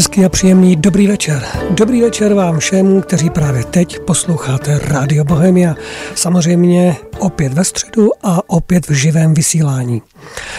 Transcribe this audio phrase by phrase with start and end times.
[0.00, 1.42] Hezký a příjemný dobrý večer.
[1.70, 5.74] Dobrý večer vám všem, kteří právě teď posloucháte Radio Bohemia.
[6.14, 10.02] Samozřejmě opět ve středu a opět v živém vysílání.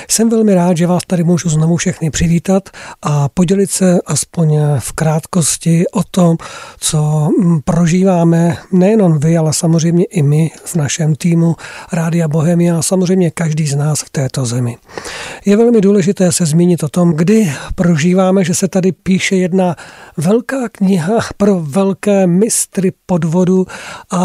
[0.09, 2.69] Jsem velmi rád, že vás tady můžu znovu všechny přivítat
[3.01, 6.37] a podělit se aspoň v krátkosti o tom,
[6.79, 7.29] co
[7.65, 11.55] prožíváme nejenom vy, ale samozřejmě i my v našem týmu
[11.91, 14.77] Rádia Bohemia a samozřejmě každý z nás v této zemi.
[15.45, 19.75] Je velmi důležité se zmínit o tom, kdy prožíváme, že se tady píše jedna
[20.17, 23.67] velká kniha pro velké mistry podvodu
[24.09, 24.21] a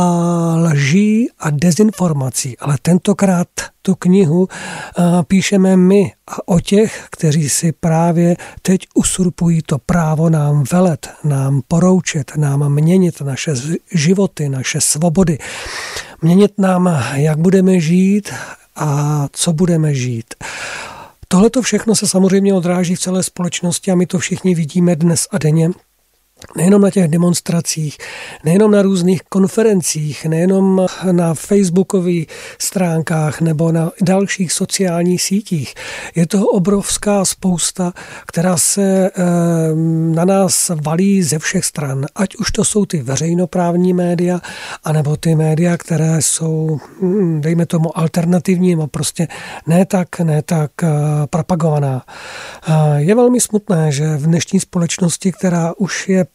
[0.57, 2.26] lží a dezinformací.
[2.59, 3.49] Ale tentokrát
[3.83, 4.49] tu knihu
[5.29, 11.63] píšeme my a o těch, kteří si právě teď usurpují to právo nám velet, nám
[11.69, 13.55] poroučet, nám měnit naše
[13.93, 15.39] životy, naše svobody,
[16.23, 18.33] měnit nám, jak budeme žít
[18.77, 20.35] a co budeme žít.
[21.29, 25.29] Tohle to všechno se samozřejmě odráží v celé společnosti a my to všichni vidíme dnes
[25.31, 25.71] a denně
[26.57, 27.99] nejenom na těch demonstracích,
[28.45, 32.27] nejenom na různých konferencích, nejenom na facebookových
[32.59, 35.75] stránkách nebo na dalších sociálních sítích.
[36.15, 37.93] Je toho obrovská spousta,
[38.27, 39.23] která se eh,
[40.15, 42.07] na nás valí ze všech stran.
[42.15, 44.41] Ať už to jsou ty veřejnoprávní média,
[44.85, 49.29] anebo ty média, které jsou, hm, dejme tomu, alternativní, nebo prostě
[49.67, 50.89] ne tak, ne tak eh,
[51.31, 52.03] propagovaná.
[52.69, 56.27] Eh, je velmi smutné, že v dnešní společnosti, která už je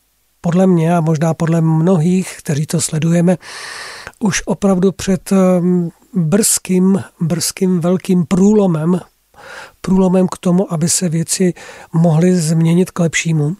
[0.41, 3.37] podle mě a možná podle mnohých, kteří to sledujeme,
[4.19, 8.99] už opravdu před um, brzkým, brzkým velkým průlomem,
[9.81, 11.53] průlomem k tomu, aby se věci
[11.93, 13.55] mohly změnit k lepšímu.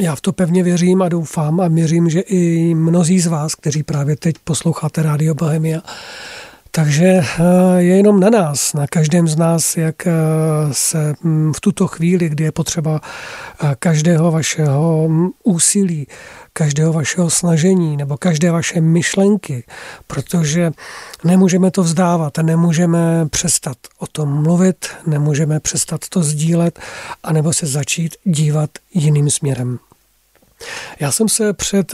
[0.00, 3.82] Já v to pevně věřím a doufám a věřím, že i mnozí z vás, kteří
[3.82, 5.80] právě teď posloucháte Rádio Bohemia,
[6.74, 7.22] takže eh,
[7.76, 10.12] je jenom na nás, na každém z nás, jak eh,
[10.72, 16.06] se hm, v tuto chvíli, kdy je potřeba eh, každého vašeho hm, úsilí,
[16.52, 19.64] každého vašeho snažení nebo každé vaše myšlenky,
[20.06, 20.72] protože
[21.24, 26.78] nemůžeme to vzdávat, nemůžeme přestat o tom mluvit, nemůžeme přestat to sdílet,
[27.22, 29.78] anebo se začít dívat jiným směrem.
[31.00, 31.92] Já jsem se před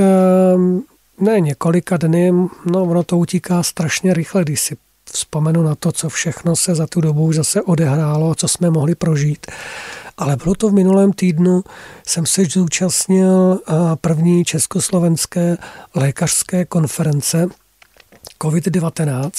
[1.20, 2.32] ne několika dny,
[2.64, 4.76] no ono to utíká strašně rychle, když si
[5.12, 9.46] vzpomenu na to, co všechno se za tu dobu zase odehrálo, co jsme mohli prožít.
[10.16, 11.64] Ale bylo to v minulém týdnu,
[12.06, 13.60] jsem se zúčastnil
[14.00, 15.56] první československé
[15.94, 17.48] lékařské konference
[18.42, 19.30] COVID-19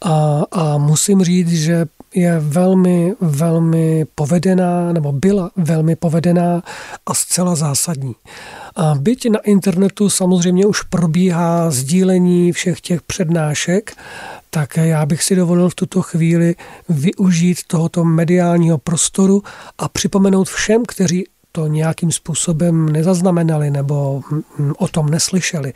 [0.00, 6.62] a, a musím říct, že je velmi, velmi povedená, nebo byla velmi povedená
[7.06, 8.14] a zcela zásadní.
[8.98, 13.96] Byť na internetu samozřejmě už probíhá sdílení všech těch přednášek,
[14.50, 16.54] tak já bych si dovolil v tuto chvíli
[16.88, 19.42] využít tohoto mediálního prostoru
[19.78, 24.22] a připomenout všem, kteří to nějakým způsobem nezaznamenali nebo
[24.78, 25.72] o tom neslyšeli.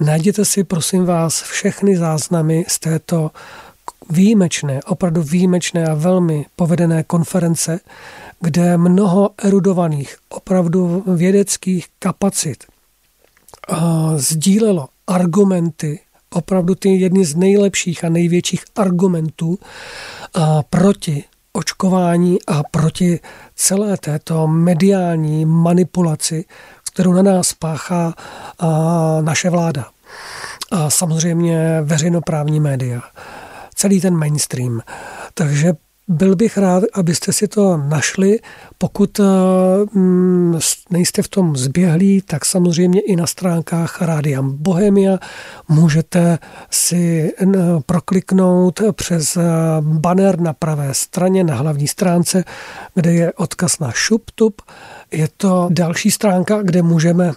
[0.00, 3.30] Najděte si, prosím vás, všechny záznamy z této
[4.10, 7.80] výjimečné, opravdu výjimečné a velmi povedené konference,
[8.44, 12.64] kde mnoho erudovaných, opravdu vědeckých kapacit
[14.16, 16.00] sdílelo argumenty,
[16.32, 19.58] opravdu ty jedny z nejlepších a největších argumentů
[20.70, 23.20] proti očkování a proti
[23.54, 26.44] celé této mediální manipulaci,
[26.92, 28.14] kterou na nás páchá
[29.20, 29.86] naše vláda.
[30.70, 33.00] A samozřejmě veřejnoprávní média
[33.74, 34.80] celý ten mainstream.
[35.34, 35.72] Takže
[36.08, 38.38] byl bych rád, abyste si to našli.
[38.78, 39.24] Pokud eh,
[39.92, 40.58] mm,
[40.90, 45.18] nejste v tom zběhlí, tak samozřejmě i na stránkách Rádia Bohemia
[45.68, 46.38] můžete
[46.70, 47.32] si
[47.86, 49.42] prokliknout přes eh,
[49.80, 52.44] banner na pravé straně, na hlavní stránce,
[52.94, 54.62] kde je odkaz na ShubTub.
[55.12, 57.32] Je to další stránka, kde můžeme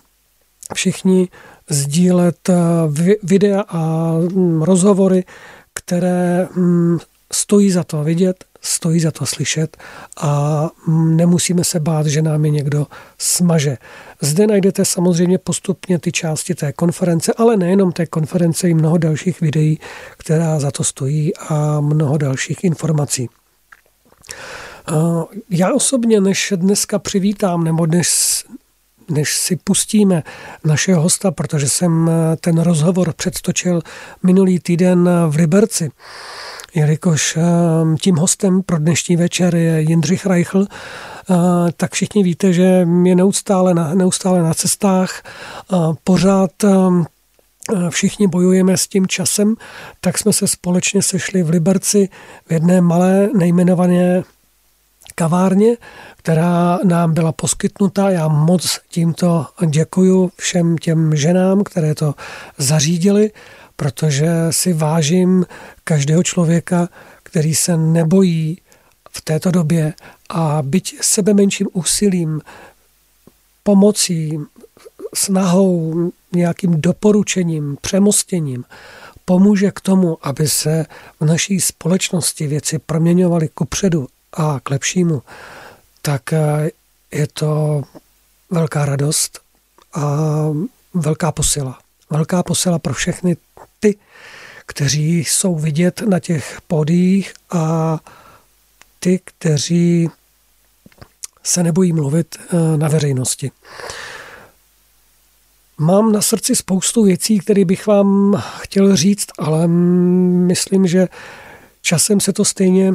[0.74, 1.28] všichni
[1.70, 2.56] sdílet eh,
[3.24, 5.24] videa a mm, rozhovory
[5.78, 6.98] které mm,
[7.34, 9.78] stojí za to vidět, stojí za to slyšet
[10.18, 13.78] a mm, nemusíme se bát, že nám je někdo smaže.
[14.22, 19.42] Zde najdete samozřejmě postupně ty části té konference, ale nejenom té konference, i mnoho dalších
[19.42, 19.80] videí,
[20.18, 23.30] která za to stojí a mnoho dalších informací.
[25.50, 28.44] Já osobně, než dneska přivítám, nebo než,
[29.10, 30.24] než si pustíme
[30.66, 32.12] našeho hosta, protože jsem
[32.42, 33.82] ten rozhovor předtočil
[34.24, 35.92] minulý týden v Liberci,
[36.78, 37.42] jelikož eh,
[38.02, 41.36] tím hostem pro dnešní večer je Jindřich Reichl, eh,
[41.78, 45.24] tak všichni víte, že je neustále na, neustále na cestách,
[46.04, 46.52] pořád
[47.90, 49.56] všichni bojujeme s tím časem,
[50.02, 52.10] tak jsme se společně sešli v Liberci
[52.48, 54.24] v jedné malé nejmenované
[55.16, 55.78] kavárně,
[56.18, 58.10] která nám byla poskytnuta.
[58.10, 62.14] Já moc tímto děkuju všem těm ženám, které to
[62.58, 63.32] zařídili,
[63.78, 65.46] protože si vážím
[65.84, 66.90] každého člověka,
[67.24, 68.62] který se nebojí
[69.12, 69.94] v této době
[70.30, 72.42] a byť sebe menším úsilím,
[73.64, 74.40] pomocí,
[75.14, 78.64] snahou, nějakým doporučením, přemostěním
[79.28, 80.86] pomůže k tomu, aby se
[81.20, 85.22] v naší společnosti věci proměňovaly kupředu a k lepšímu,
[86.02, 86.70] tak eh,
[87.12, 87.82] je to
[88.50, 89.40] velká radost
[89.94, 90.28] a
[90.94, 91.80] velká posila.
[92.10, 93.38] Velká posila pro všechny
[93.80, 93.98] ty,
[94.66, 98.00] kteří jsou vidět na těch pódiích a
[99.00, 100.10] ty, kteří
[101.44, 103.52] se nebojí mluvit eh, na veřejnosti.
[105.78, 109.68] Mám na srdci spoustu věcí, které bych vám chtěl říct, ale
[110.48, 111.08] myslím, že
[111.82, 112.94] časem se to stejně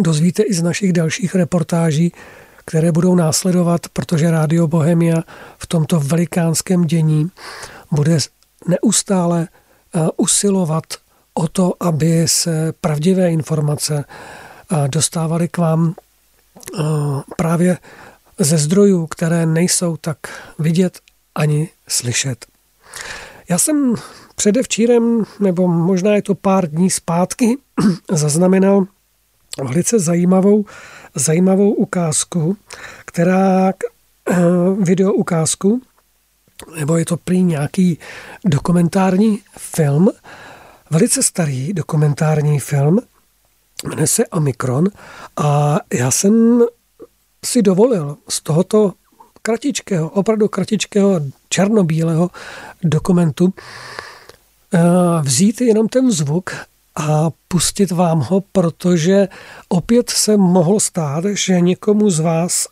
[0.00, 2.12] dozvíte i z našich dalších reportáží,
[2.64, 5.22] které budou následovat, protože Rádio Bohemia
[5.58, 7.30] v tomto velikánském dění
[7.90, 8.18] bude
[8.68, 9.48] neustále
[10.16, 10.84] usilovat
[11.34, 16.82] o to, aby se pravdivé informace eh, dostávaly k vám eh,
[17.36, 17.78] právě
[18.38, 20.18] ze zdrojů, které nejsou tak
[20.58, 20.98] vidět
[21.34, 22.46] ani slyšet.
[23.48, 23.94] Já jsem
[24.36, 27.58] předevčírem, nebo možná je to pár dní zpátky,
[28.10, 28.86] zaznamenal
[29.64, 30.64] velice zajímavou,
[31.14, 32.56] zajímavou ukázku,
[33.04, 34.36] která eh,
[34.80, 35.82] video ukázku,
[36.76, 37.98] nebo je to prý nějaký
[38.44, 40.08] dokumentární film,
[40.90, 42.98] velice starý dokumentární film,
[43.88, 44.88] jmenuje se Omikron.
[45.36, 46.62] A já jsem
[47.44, 48.92] si dovolil z tohoto
[49.42, 52.30] kratičkého, opravdu kratičkého černobílého
[52.82, 53.54] dokumentu
[54.74, 54.80] eh,
[55.22, 56.56] vzít jenom ten zvuk
[56.96, 59.28] a pustit vám ho, protože
[59.68, 62.68] opět se mohlo stát, že někomu z vás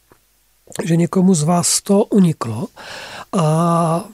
[0.85, 2.67] že někomu z vás to uniklo.
[3.39, 4.05] A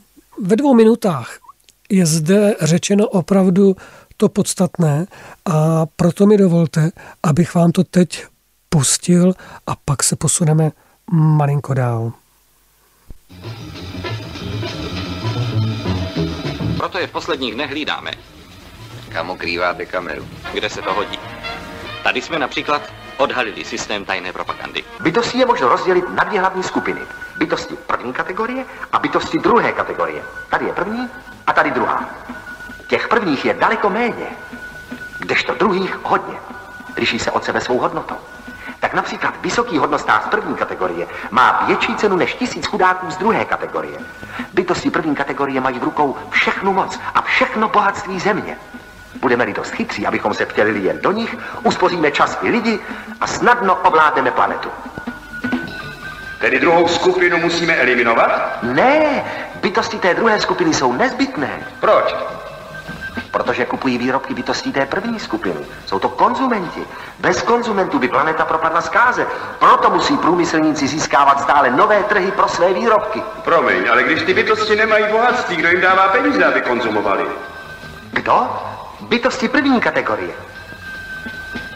[0.43, 1.39] ve dvou minutách
[1.91, 3.77] je zde řečeno opravdu
[4.17, 5.07] to podstatné
[5.45, 6.91] a proto mi dovolte,
[7.23, 8.25] abych vám to teď
[8.69, 9.35] pustil
[9.67, 10.71] a pak se posuneme
[11.11, 12.13] malinko dál.
[16.77, 18.11] Proto je v posledních dnech hlídáme.
[19.09, 20.29] Kam ukrýváte kameru?
[20.55, 21.19] Kde se to hodí.
[22.03, 22.83] Tady jsme například
[23.17, 24.85] odhalili systém tajné propagandy.
[25.01, 27.01] Bytosti je možno rozdělit na dvě hlavní skupiny.
[27.37, 30.23] Bytosti první kategorie a bytosti druhé kategorie.
[30.49, 31.11] Tady je první
[31.47, 32.05] a tady druhá.
[32.87, 34.27] Těch prvních je daleko méně,
[35.19, 36.39] kdežto druhých hodně.
[36.97, 38.17] Liší se od sebe svou hodnotou
[38.81, 43.45] tak například vysoký hodnostář z první kategorie má větší cenu než tisíc chudáků z druhé
[43.45, 43.99] kategorie.
[44.53, 48.59] Bytosti první kategorie mají v rukou všechnu moc a všechno bohatství země.
[49.21, 52.79] Budeme-li dost chytří, abychom se vtělili jen do nich, uspoříme čas i lidi
[53.21, 54.69] a snadno ovládneme planetu.
[56.41, 58.59] Tedy druhou skupinu musíme eliminovat?
[58.63, 59.25] Ne,
[59.61, 61.51] bytosti té druhé skupiny jsou nezbytné.
[61.81, 62.15] Proč?
[63.37, 65.61] protože kupují výrobky bytostí té první skupiny.
[65.87, 66.87] Jsou to konzumenti.
[67.19, 69.27] Bez konzumentů by planeta propadla zkáze.
[69.59, 73.23] Proto musí průmyslníci získávat stále nové trhy pro své výrobky.
[73.45, 77.25] Promiň, ale když ty bytosti nemají bohatství, kdo jim dává peníze, aby konzumovali?
[78.13, 78.49] Kdo?
[79.01, 80.35] Bytosti první kategorie.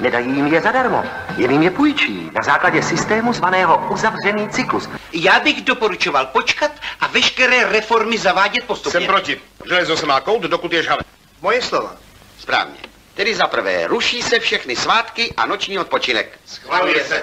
[0.00, 1.05] Nedají jim je zadarmo,
[1.37, 4.88] jen jim je půjčí na základě systému zvaného uzavřený cyklus.
[5.12, 6.70] Já bych doporučoval počkat
[7.00, 9.00] a veškeré reformy zavádět postupně.
[9.00, 9.40] Jsem proti.
[9.66, 11.02] Železo se má kout, dokud je žhavé.
[11.40, 11.97] Moje slova.
[12.38, 12.78] Správně.
[13.14, 16.38] Tedy za prvé, ruší se všechny svátky a noční odpočinek.
[16.47, 17.23] Schvaluje se.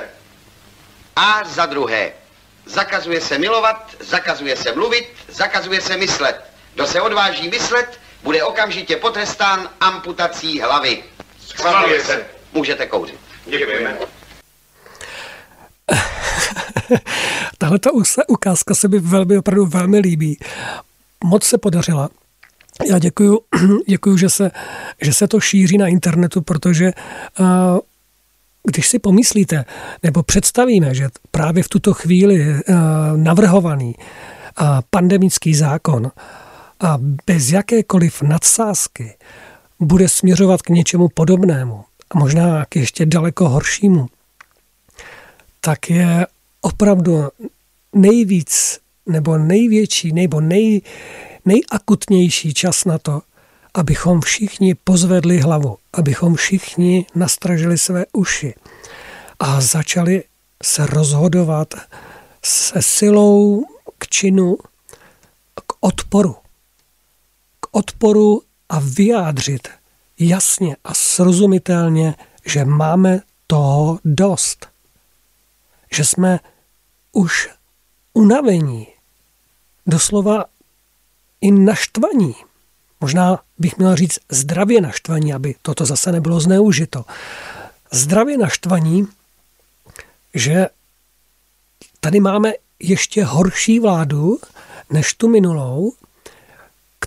[1.15, 2.11] A za druhé,
[2.65, 6.45] zakazuje se milovat, zakazuje se mluvit, zakazuje se myslet.
[6.73, 11.03] Kdo se odváží myslet, bude okamžitě potrestán amputací hlavy.
[11.39, 12.25] Schvaluje se.
[12.53, 13.19] Můžete kouřit.
[13.45, 13.97] Děkujeme.
[17.57, 17.89] Tahle ta
[18.27, 20.39] ukázka se mi velmi, opravdu velmi líbí.
[21.23, 22.09] Moc se podařila.
[22.89, 23.39] Já děkuju,
[23.87, 24.51] děkuju že, se,
[25.01, 26.91] že se to šíří na internetu, protože
[27.39, 27.45] uh,
[28.63, 29.65] když si pomyslíte,
[30.03, 32.75] nebo představíme, že právě v tuto chvíli uh,
[33.15, 36.11] navrhovaný uh, pandemický zákon
[36.79, 39.17] a bez jakékoliv nadsázky
[39.79, 44.07] bude směřovat k něčemu podobnému a možná k ještě daleko horšímu,
[45.61, 46.27] tak je
[46.61, 47.27] opravdu
[47.93, 50.81] nejvíc nebo největší nebo nej,
[51.45, 53.21] nejakutnější čas na to,
[53.73, 58.53] abychom všichni pozvedli hlavu, abychom všichni nastražili své uši
[59.39, 60.23] a začali
[60.63, 61.73] se rozhodovat
[62.45, 63.65] se silou
[63.97, 64.57] k činu,
[65.55, 66.35] k odporu.
[67.77, 69.67] Odporu a vyjádřit
[70.19, 72.15] jasně a srozumitelně,
[72.45, 74.67] že máme toho dost.
[75.91, 76.39] že jsme
[77.11, 77.49] už
[78.13, 78.87] unavení,
[79.87, 80.45] doslova
[81.41, 82.35] i naštvaní.
[83.01, 87.05] Možná bych měl říct zdravě naštvaní, aby toto zase nebylo zneužito.
[87.91, 89.07] Zdravě naštvaní,
[90.33, 90.67] že
[91.99, 94.39] tady máme ještě horší vládu
[94.89, 95.93] než tu minulou,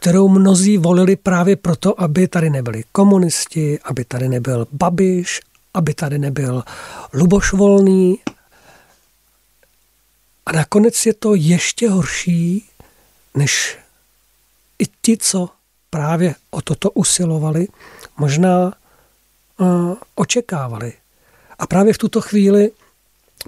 [0.00, 5.40] kterou mnozí volili právě proto, aby tady nebyli komunisti, aby tady nebyl Babiš,
[5.74, 6.62] aby tady nebyl
[7.12, 8.18] Luboš Volný.
[10.46, 12.68] A nakonec je to ještě horší,
[13.34, 13.78] než
[14.78, 15.48] i ti, co
[15.90, 17.68] právě o toto usilovali,
[18.16, 18.72] možná
[19.58, 20.92] uh, očekávali.
[21.58, 22.70] A právě v tuto chvíli,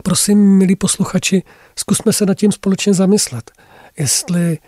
[0.02, 1.42] prosím, milí posluchači,
[1.76, 3.50] zkusme se nad tím společně zamyslet.
[3.96, 4.58] Jestli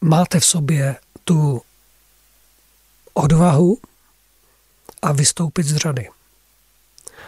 [0.00, 1.62] máte v sobě tu
[3.14, 3.78] odvahu
[5.02, 6.08] a vystoupit z řady.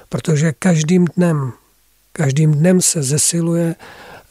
[0.09, 1.53] Protože každým dnem,
[2.13, 3.75] každým dnem se zesiluje,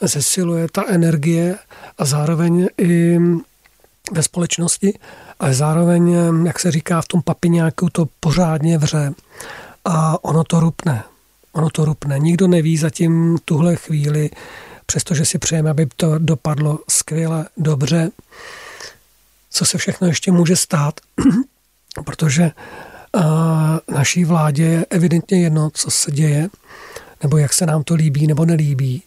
[0.01, 1.57] zesiluje ta energie
[1.97, 3.19] a zároveň i
[4.11, 4.99] ve společnosti,
[5.39, 6.15] ale zároveň,
[6.45, 9.13] jak se říká v tom papiňáku, to pořádně vře
[9.85, 11.03] a ono to rupne.
[11.51, 12.19] Ono to rupne.
[12.19, 14.29] Nikdo neví zatím tuhle chvíli,
[14.89, 18.11] přestože si přejeme, aby to dopadlo skvěle, dobře,
[19.49, 20.99] co se všechno ještě může stát,
[22.05, 22.51] protože
[23.87, 26.49] naší vládě je evidentně jedno, co se děje,
[27.23, 29.03] nebo jak se nám to líbí nebo nelíbí.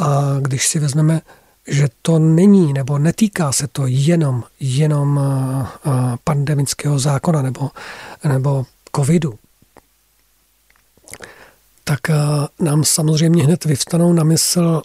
[0.00, 1.20] A když si vezmeme,
[1.66, 5.20] že to není nebo netýká se to jenom, jenom
[6.24, 7.70] pandemického zákona nebo,
[8.24, 9.38] nebo covidu,
[11.84, 12.00] tak
[12.60, 14.82] nám samozřejmě hned vyvstanou na mysl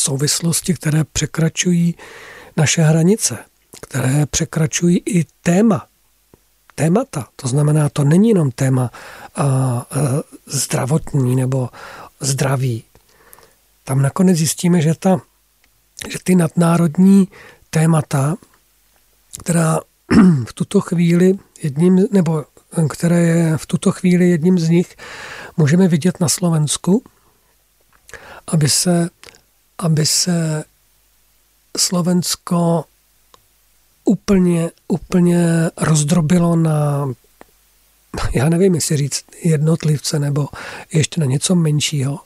[0.00, 1.94] souvislosti, které překračují
[2.56, 3.38] naše hranice,
[3.80, 5.86] které překračují i téma,
[6.74, 7.28] témata.
[7.36, 8.90] To znamená, to není jenom téma
[9.34, 9.86] a, a,
[10.46, 11.68] zdravotní nebo
[12.20, 12.84] zdraví.
[13.84, 15.20] Tam nakonec zjistíme, že, ta,
[16.08, 17.28] že ty nadnárodní
[17.70, 18.36] témata,
[19.38, 19.80] která
[20.44, 22.44] v tuto chvíli jedním, nebo
[22.90, 24.96] které je v tuto chvíli jedním z nich,
[25.56, 27.02] můžeme vidět na Slovensku,
[28.46, 29.10] aby se
[29.78, 30.64] aby se
[31.76, 32.84] Slovensko
[34.04, 37.08] úplně, úplně rozdrobilo na,
[38.34, 40.48] já nevím, jestli říct jednotlivce nebo
[40.92, 42.18] ještě na něco menšího.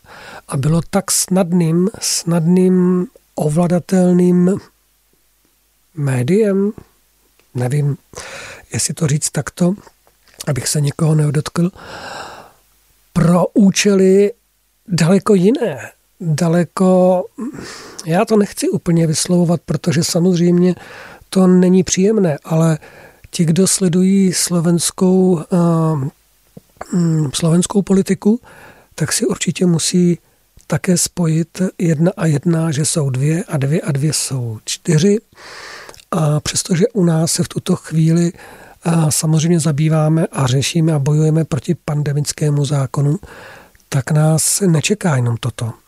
[0.48, 4.58] A bylo tak snadným, snadným ovladatelným
[5.94, 6.72] médiem,
[7.54, 7.96] nevím,
[8.72, 9.74] jestli to říct takto,
[10.46, 11.70] abych se někoho neodotkl,
[13.12, 14.32] pro účely
[14.88, 17.24] daleko jiné, daleko,
[18.06, 20.74] já to nechci úplně vyslovovat, protože samozřejmě
[21.28, 22.78] to není příjemné, ale
[23.30, 26.08] ti, kdo sledují slovenskou, uh,
[27.34, 28.40] slovenskou politiku,
[28.94, 30.18] tak si určitě musí
[30.66, 35.18] také spojit jedna a jedna, že jsou dvě a dvě a dvě jsou čtyři.
[36.10, 38.32] A přestože u nás se v tuto chvíli
[38.84, 43.18] a samozřejmě zabýváme a řešíme a bojujeme proti pandemickému zákonu,
[43.88, 45.81] tak nás nečeká jenom toto.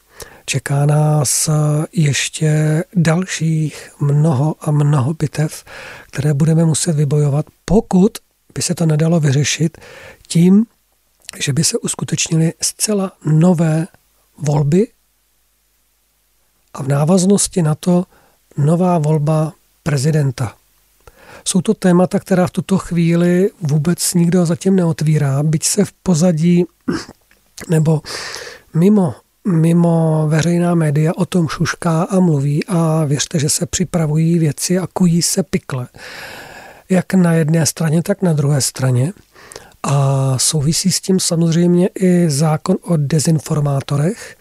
[0.46, 1.50] Čeká nás
[1.92, 5.64] ještě dalších mnoho a mnoho bitev,
[6.06, 8.18] které budeme muset vybojovat, pokud
[8.54, 9.78] by se to nedalo vyřešit
[10.28, 10.66] tím,
[11.38, 13.86] že by se uskutečnily zcela nové
[14.38, 14.88] volby
[16.74, 18.04] a v návaznosti na to
[18.56, 20.54] nová volba prezidenta.
[21.44, 26.64] Jsou to témata, která v tuto chvíli vůbec nikdo zatím neotvírá, byť se v pozadí
[27.68, 28.02] nebo
[28.74, 29.14] mimo
[29.48, 34.86] mimo veřejná média o tom šušká a mluví a věřte, že se připravují věci a
[34.92, 35.88] kují se pikle.
[36.88, 39.12] Jak na jedné straně, tak na druhé straně.
[39.82, 44.36] A souvisí s tím samozřejmě i zákon o dezinformátorech,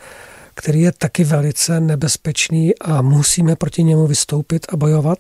[0.56, 5.18] který je taky velice nebezpečný a musíme proti němu vystoupit a bojovat.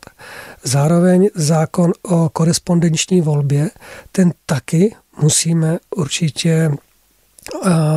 [0.63, 3.69] Zároveň zákon o korespondenční volbě,
[4.11, 6.71] ten taky musíme určitě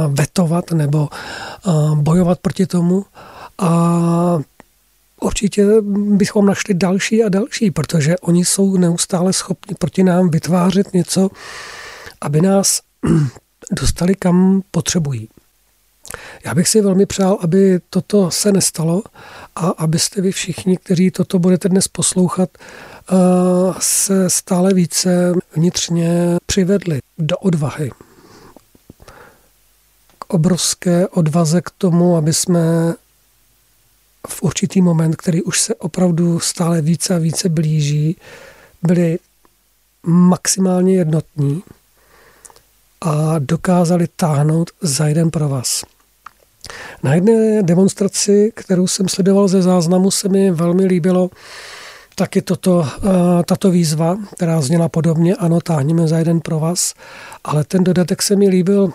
[0.09, 1.09] vetovat nebo
[1.95, 3.05] bojovat proti tomu.
[3.59, 4.39] A
[5.21, 5.67] určitě
[6.17, 11.29] bychom našli další a další, protože oni jsou neustále schopni proti nám vytvářet něco,
[12.21, 12.81] aby nás
[13.81, 15.29] dostali kam potřebují.
[16.45, 19.03] Já bych si velmi přál, aby toto se nestalo
[19.57, 22.51] a abyste vy všichni, kteří toto budete dnes poslouchat,
[23.79, 27.91] se stále více vnitřně přivedli do odvahy,
[30.29, 32.95] obrovské odvaze k tomu, aby jsme
[34.29, 38.17] v určitý moment, který už se opravdu stále více a více blíží,
[38.83, 39.19] byli
[40.07, 41.63] maximálně jednotní
[43.01, 45.85] a dokázali táhnout za jeden pro vás.
[47.03, 51.31] Na jedné demonstraci, kterou jsem sledoval ze záznamu, se mi velmi líbilo
[52.15, 56.95] taky toto, eh, tato výzva, která zněla podobně, ano, táhneme za jeden pro vás,
[57.45, 58.93] ale ten dodatek se mi líbil,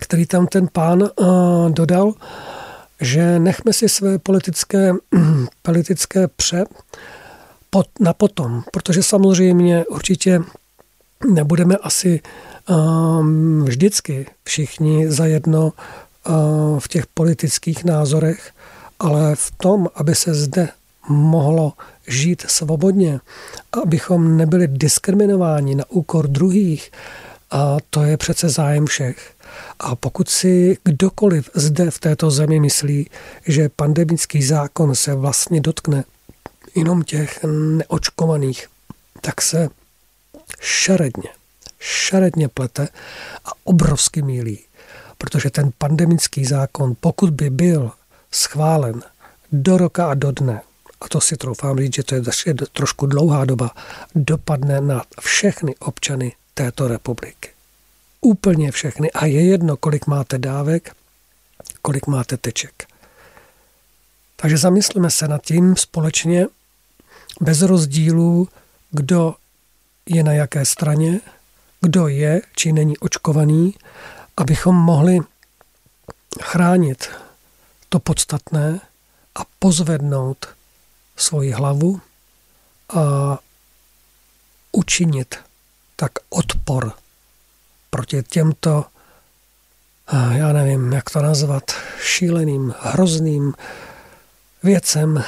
[0.00, 1.24] který tam ten pán eh,
[1.70, 2.12] dodal,
[3.00, 4.92] že nechme si své politické,
[5.62, 6.64] politické pře
[8.00, 10.40] na potom, protože samozřejmě určitě
[11.32, 12.20] nebudeme asi
[12.68, 15.72] um, vždycky všichni zajedno
[16.28, 18.50] uh, v těch politických názorech,
[18.98, 20.68] ale v tom, aby se zde
[21.08, 21.72] mohlo
[22.06, 23.20] žít svobodně,
[23.82, 26.90] abychom nebyli diskriminováni na úkor druhých,
[27.50, 29.32] a to je přece zájem všech.
[29.78, 33.10] A pokud si kdokoliv zde v této zemi myslí,
[33.46, 36.04] že pandemický zákon se vlastně dotkne
[36.74, 38.68] jenom těch neočkovaných,
[39.20, 39.68] tak se
[40.60, 41.30] šaredně,
[41.78, 42.88] šaredně plete
[43.44, 44.58] a obrovsky mílí.
[45.18, 47.90] Protože ten pandemický zákon, pokud by byl
[48.30, 49.02] schválen
[49.52, 50.60] do roka a do dne,
[51.00, 52.22] a to si troufám říct, že to je
[52.72, 53.70] trošku dlouhá doba,
[54.14, 57.55] dopadne na všechny občany této republiky.
[58.26, 59.12] Úplně všechny.
[59.12, 60.96] A je jedno, kolik máte dávek,
[61.82, 62.88] kolik máte teček.
[64.36, 66.46] Takže zamysleme se nad tím společně,
[67.40, 68.48] bez rozdílů,
[68.90, 69.34] kdo
[70.06, 71.20] je na jaké straně,
[71.80, 73.74] kdo je či není očkovaný,
[74.36, 75.18] abychom mohli
[76.42, 77.08] chránit
[77.88, 78.80] to podstatné
[79.34, 80.46] a pozvednout
[81.16, 82.00] svoji hlavu
[82.88, 83.38] a
[84.72, 85.34] učinit
[85.96, 87.05] tak odpor
[87.96, 88.84] proti těmto,
[90.30, 93.54] já nevím, jak to nazvat, šíleným, hrozným
[94.62, 95.24] věcem,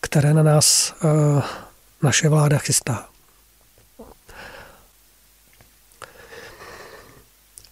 [0.00, 0.94] které na nás
[2.02, 3.08] naše vláda chystá.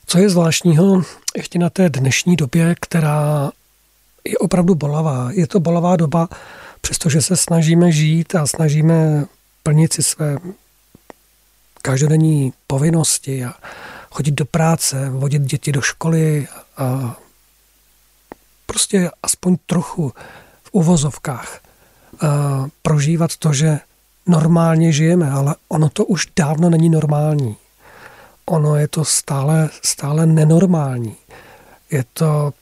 [0.06, 1.02] Co je zvláštního
[1.36, 3.50] ještě na té dnešní době, která
[4.24, 5.28] je opravdu bolavá.
[5.32, 6.28] Je to bolavá doba,
[6.80, 9.26] přestože se snažíme žít a snažíme
[9.62, 10.38] plnit si své
[11.82, 13.54] každodenní povinnosti a
[14.10, 17.16] chodit do práce, vodit děti do školy a
[18.66, 20.12] prostě aspoň trochu
[20.62, 21.60] v uvozovkách
[22.82, 23.78] prožívat to, že
[24.26, 27.56] normálně žijeme, ale ono to už dávno není normální.
[28.46, 31.16] Ono je to stále, stále nenormální.
[31.90, 32.52] Je to,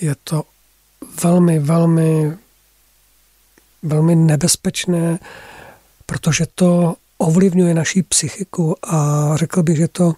[0.00, 0.42] je to
[1.22, 2.36] velmi, velmi,
[3.82, 5.18] velmi nebezpečné,
[6.06, 10.14] protože to ovlivňuje naší psychiku a řekl bych, že to,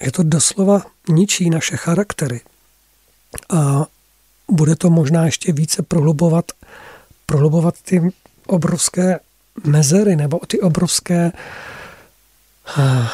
[0.00, 2.40] že to doslova ničí naše charaktery.
[3.50, 3.86] A
[4.50, 6.44] bude to možná ještě více prohlubovat,
[7.26, 8.12] prohlubovat ty
[8.46, 9.20] obrovské
[9.64, 11.32] mezery nebo ty obrovské
[12.78, 13.06] uh,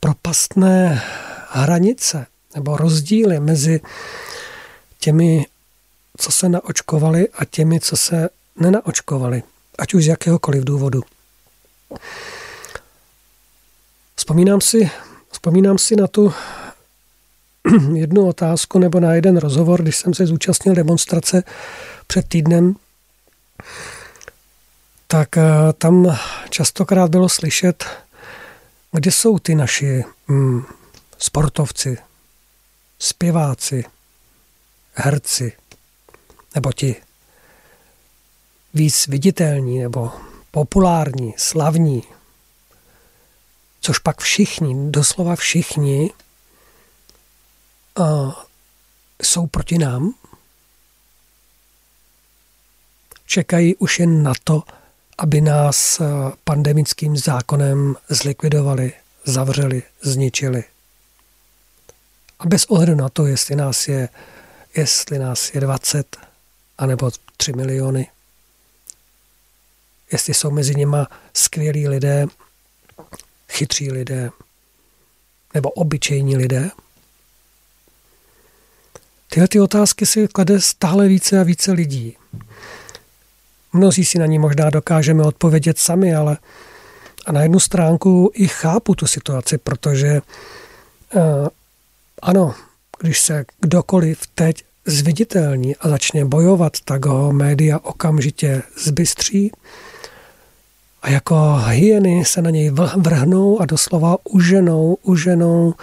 [0.00, 1.02] propastné
[1.48, 3.80] hranice nebo rozdíly mezi
[4.98, 5.46] těmi,
[6.18, 9.42] co se naočkovali a těmi, co se nenaočkovali,
[9.78, 11.02] ať už z jakéhokoliv důvodu.
[14.30, 14.90] Vzpomínám si,
[15.32, 16.32] vzpomínám si na tu
[17.94, 21.42] jednu otázku nebo na jeden rozhovor, když jsem se zúčastnil demonstrace
[22.06, 22.76] před týdnem,
[25.06, 25.42] tak eh,
[25.78, 26.18] tam
[26.50, 27.84] častokrát bylo slyšet,
[28.92, 30.62] kde jsou ty naši mm,
[31.18, 31.98] sportovci,
[32.98, 33.84] zpěváci,
[34.94, 35.52] herci,
[36.54, 36.96] nebo ti
[38.74, 40.12] víc viditelní nebo
[40.50, 42.02] populární, slavní,
[43.80, 46.10] což pak všichni, doslova všichni,
[47.98, 48.32] uh,
[49.22, 50.14] jsou proti nám,
[53.26, 54.62] čekají už jen na to,
[55.18, 56.00] aby nás
[56.44, 58.92] pandemickým zákonem zlikvidovali,
[59.24, 60.64] zavřeli, zničili.
[62.38, 64.08] A bez ohledu na to, jestli nás je,
[64.76, 66.16] jestli nás je 20
[66.78, 68.10] anebo 3 miliony,
[70.12, 72.26] jestli jsou mezi nima skvělí lidé,
[73.50, 74.30] chytří lidé
[75.54, 76.70] nebo obyčejní lidé.
[79.30, 82.16] Tyhle ty otázky si klade stále více a více lidí.
[83.72, 86.38] Mnozí si na ní možná dokážeme odpovědět sami, ale
[87.26, 90.20] a na jednu stránku i chápu tu situaci, protože
[91.14, 91.48] uh,
[92.22, 92.54] ano,
[93.00, 99.52] když se kdokoliv teď zviditelní a začne bojovat, tak ho média okamžitě zbystří
[101.02, 105.74] a jako hyeny se na něj vrhnou a doslova uženou, uženou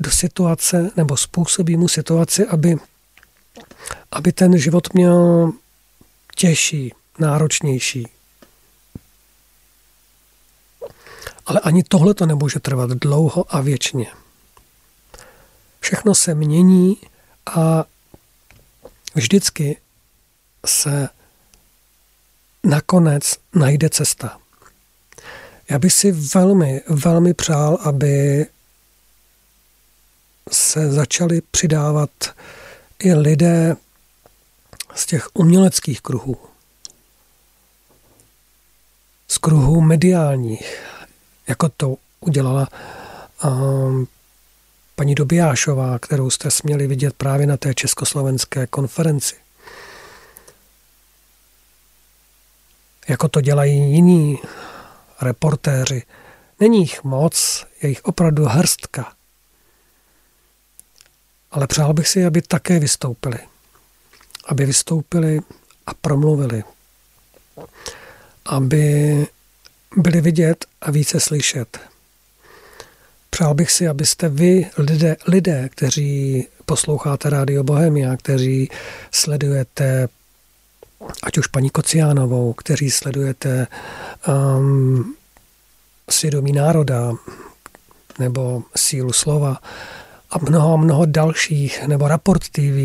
[0.00, 2.76] do situace nebo způsobí mu situaci, aby,
[4.12, 5.52] aby ten život měl
[6.36, 8.08] těžší, náročnější.
[11.46, 14.06] Ale ani tohle to nemůže trvat dlouho a věčně.
[15.80, 16.96] Všechno se mění
[17.46, 17.84] a
[19.14, 19.76] vždycky
[20.66, 21.08] se
[22.64, 24.39] nakonec najde cesta.
[25.70, 28.46] Já bych si velmi, velmi přál, aby
[30.50, 32.10] se začali přidávat
[32.98, 33.76] i lidé
[34.94, 36.36] z těch uměleckých kruhů,
[39.28, 40.82] z kruhů mediálních,
[41.48, 42.68] jako to udělala
[43.44, 44.08] um,
[44.96, 49.36] paní Dobijášová, kterou jste směli vidět právě na té československé konferenci.
[53.08, 54.38] Jako to dělají jiní
[55.22, 56.02] reportéři.
[56.60, 59.12] Není jich moc, je jich opravdu hrstka.
[61.50, 63.38] Ale přál bych si, aby také vystoupili.
[64.46, 65.40] Aby vystoupili
[65.86, 66.64] a promluvili.
[68.46, 69.26] Aby
[69.96, 71.80] byli vidět a více slyšet.
[73.30, 78.70] Přál bych si, abyste vy, lidé, lidé kteří posloucháte Rádio Bohemia, kteří
[79.10, 80.08] sledujete
[81.22, 83.66] ať už paní Kociánovou, kteří sledujete
[84.28, 85.14] um,
[86.10, 87.12] svědomí národa
[88.18, 89.58] nebo sílu slova
[90.30, 92.78] a mnoho, mnoho dalších, nebo Raport TV,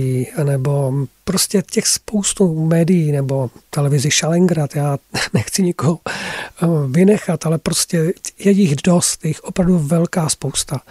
[0.44, 4.98] nebo prostě těch spoustu médií, nebo televizi Šalengrad, já
[5.34, 6.00] nechci nikoho
[6.64, 10.82] uh, vynechat, ale prostě je jich dost, je jich opravdu velká spousta.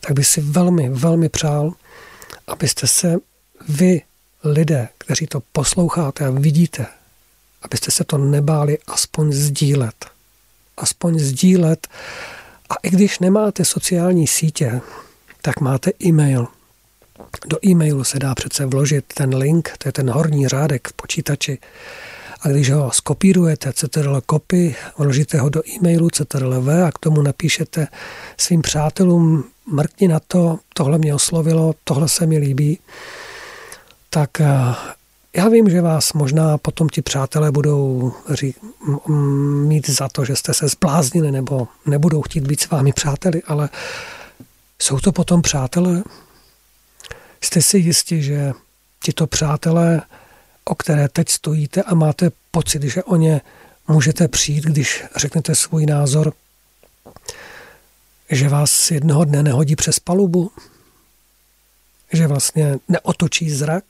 [0.00, 1.72] Tak bych si velmi, velmi přál,
[2.46, 3.16] abyste se
[3.68, 4.02] vy
[4.44, 6.86] lidé, kteří to posloucháte a vidíte,
[7.62, 10.06] abyste se to nebáli aspoň sdílet.
[10.76, 11.88] Aspoň sdílet.
[12.70, 14.80] A i když nemáte sociální sítě,
[15.42, 16.46] tak máte e-mail.
[17.46, 21.58] Do e-mailu se dá přece vložit ten link, to je ten horní řádek v počítači.
[22.40, 27.86] A když ho skopírujete, ctrl copy, vložíte ho do e-mailu ctrl a k tomu napíšete
[28.36, 32.78] svým přátelům, mrkni na to, tohle mě oslovilo, tohle se mi líbí,
[34.10, 34.74] tak eh,
[35.36, 38.12] já vím, že vás možná potom ti přátelé budou
[39.66, 43.68] mít za to, že jste se zbláznili nebo nebudou chtít být s vámi přáteli, ale
[44.82, 46.02] jsou to potom přátelé?
[47.40, 48.52] Jste si jistí, že
[49.02, 50.02] tito přátelé,
[50.64, 53.40] o které teď stojíte a máte pocit, že o ně
[53.88, 56.32] můžete přijít, když řeknete svůj názor,
[58.30, 60.50] že vás jednoho dne nehodí přes palubu?
[62.12, 63.84] Že vlastně neotočí zrak,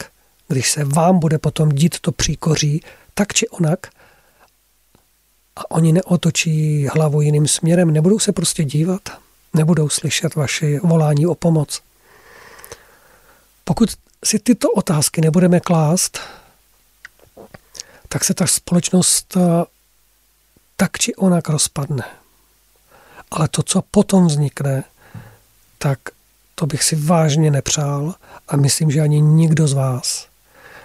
[0.49, 2.83] když se vám bude potom dít to příkoří
[3.15, 3.87] tak či onak
[5.57, 9.03] a oni neotočí hlavu jiným směrem, nebudou se prostě dívat,
[9.55, 11.83] nebudou slyšet vaše volání o pomoc.
[13.65, 13.91] Pokud
[14.25, 16.19] si tyto otázky nebudeme klást,
[18.09, 19.65] tak se ta společnost eh,
[20.77, 22.05] tak či onak rozpadne.
[23.31, 24.85] Ale to, co potom vznikne,
[25.79, 25.99] tak
[26.59, 28.15] to bych si vážně nepřál
[28.49, 30.29] a myslím, že ani nikdo z vás.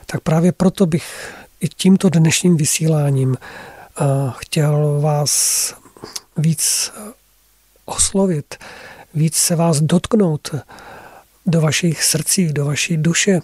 [0.06, 4.04] Tak právě proto bych i tímto dnešním vysíláním eh,
[4.38, 5.74] chtěl vás
[6.38, 6.92] víc
[7.86, 8.56] oslovit,
[9.14, 10.56] víc se vás dotknout
[11.46, 13.40] do vašich srdcí, do vaší duše.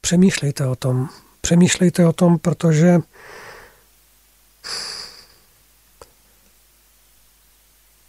[0.00, 1.08] Přemýšlejte o tom.
[1.40, 2.98] Přemýšlejte o tom, protože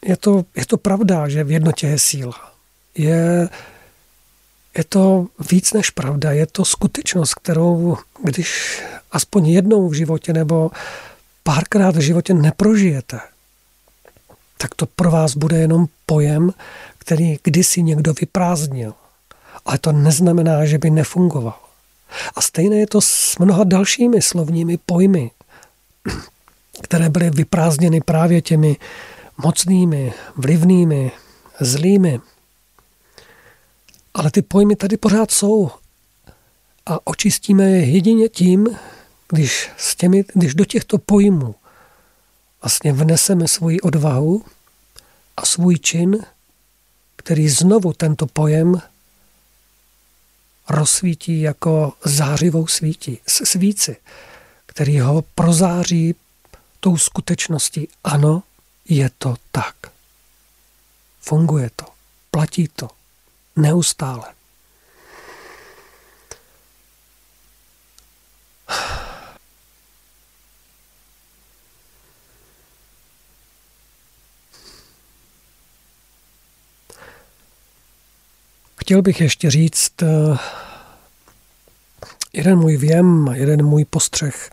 [0.05, 2.48] je to, je to pravda, že v jednotě je síla
[2.99, 3.49] je,
[4.77, 8.81] je to víc než pravda, je to skutečnost, kterou když
[9.11, 10.71] aspoň jednou v životě nebo
[11.43, 13.19] párkrát v životě neprožijete,
[14.57, 16.51] tak to pro vás bude jenom pojem,
[16.97, 18.93] který kdysi někdo vyprázdnil.
[19.65, 21.59] Ale to neznamená, že by nefungoval.
[22.35, 25.31] A stejné je to s mnoha dalšími slovními pojmy,
[26.81, 28.77] které byly vyprázdněny právě těmi
[29.37, 31.11] mocnými, vlivnými,
[31.59, 32.19] zlými,
[34.13, 35.71] ale ty pojmy tady pořád jsou.
[36.85, 38.67] A očistíme je jedině tím,
[39.29, 41.55] když, s těmi, když do těchto pojmů
[42.61, 44.45] vlastně vneseme svoji odvahu
[45.37, 46.25] a svůj čin,
[47.15, 48.81] který znovu tento pojem
[50.69, 53.97] rozsvítí jako zářivou svítí, svíci,
[54.65, 56.15] který ho prozáří
[56.79, 57.87] tou skutečností.
[58.03, 58.43] Ano,
[58.89, 59.75] je to tak.
[61.21, 61.85] Funguje to,
[62.31, 62.98] platí to.
[63.59, 64.23] Neustále.
[78.81, 80.37] Chtěl bych ještě říct eh,
[82.33, 84.49] jeden můj věm, jeden můj postřeh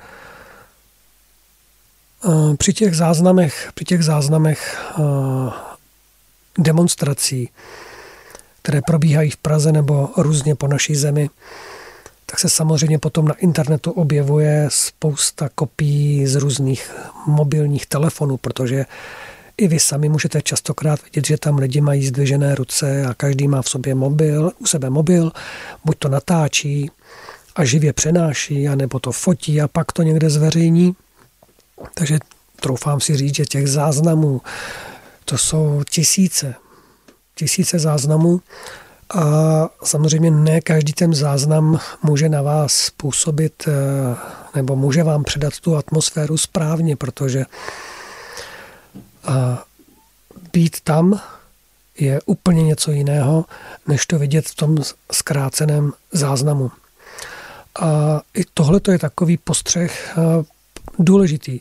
[2.59, 4.93] Při těch záznamech, při těch záznamech
[6.59, 7.51] demonstrací,
[8.67, 11.31] které probíhají v Praze nebo různě po naší zemi,
[12.27, 16.95] tak se samozřejmě potom na internetu objevuje spousta kopií z různých
[17.27, 18.85] mobilních telefonů, protože
[19.57, 23.63] i vy sami můžete častokrát vidět, že tam lidi mají zdvižené ruce a každý má
[23.63, 25.33] v sobě mobil, u sebe mobil,
[25.85, 26.91] buď to natáčí
[27.57, 30.97] a živě přenáší, anebo to fotí a pak to někde zveřejní.
[31.95, 32.19] Takže
[32.61, 34.41] troufám si říct, že těch záznamů
[35.25, 36.55] to jsou tisíce,
[37.37, 38.41] tisíce záznamů
[39.15, 39.23] a
[39.85, 43.73] samozřejmě ne každý ten záznam může na vás působit eh,
[44.55, 47.45] nebo může vám předat tu atmosféru správně, protože
[50.53, 51.21] být tam
[51.99, 53.45] je úplně něco jiného,
[53.87, 54.77] než to vidět v tom
[55.13, 56.71] zkráceném záznamu.
[57.81, 60.45] A i tohle je takový postřeh eh,
[60.99, 61.61] důležitý,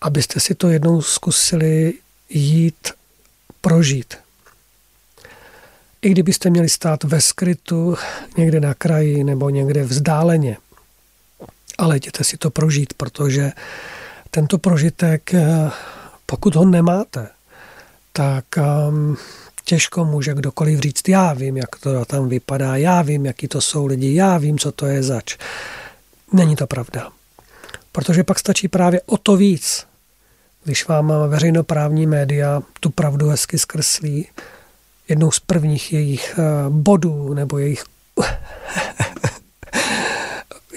[0.00, 1.94] abyste si to jednou zkusili
[2.28, 2.88] jít
[3.60, 4.14] prožít.
[6.02, 7.96] I kdybyste měli stát ve skrytu
[8.36, 10.56] někde na kraji nebo někde vzdáleně,
[11.78, 13.52] ale jděte si to prožít, protože
[14.30, 15.70] tento prožitek, eh,
[16.26, 17.28] pokud ho nemáte,
[18.12, 18.44] tak
[18.88, 19.16] um,
[19.64, 23.86] těžko může kdokoliv říct, já vím, jak to tam vypadá, já vím, jaký to jsou
[23.86, 25.36] lidi, já vím, co to je zač.
[26.32, 27.08] Není to pravda.
[27.92, 29.86] Protože pak stačí právě o to víc,
[30.64, 34.28] když vám veřejnoprávní média tu pravdu hezky zkreslí,
[35.10, 37.84] jednou z prvních jejich eh, bodů nebo jejich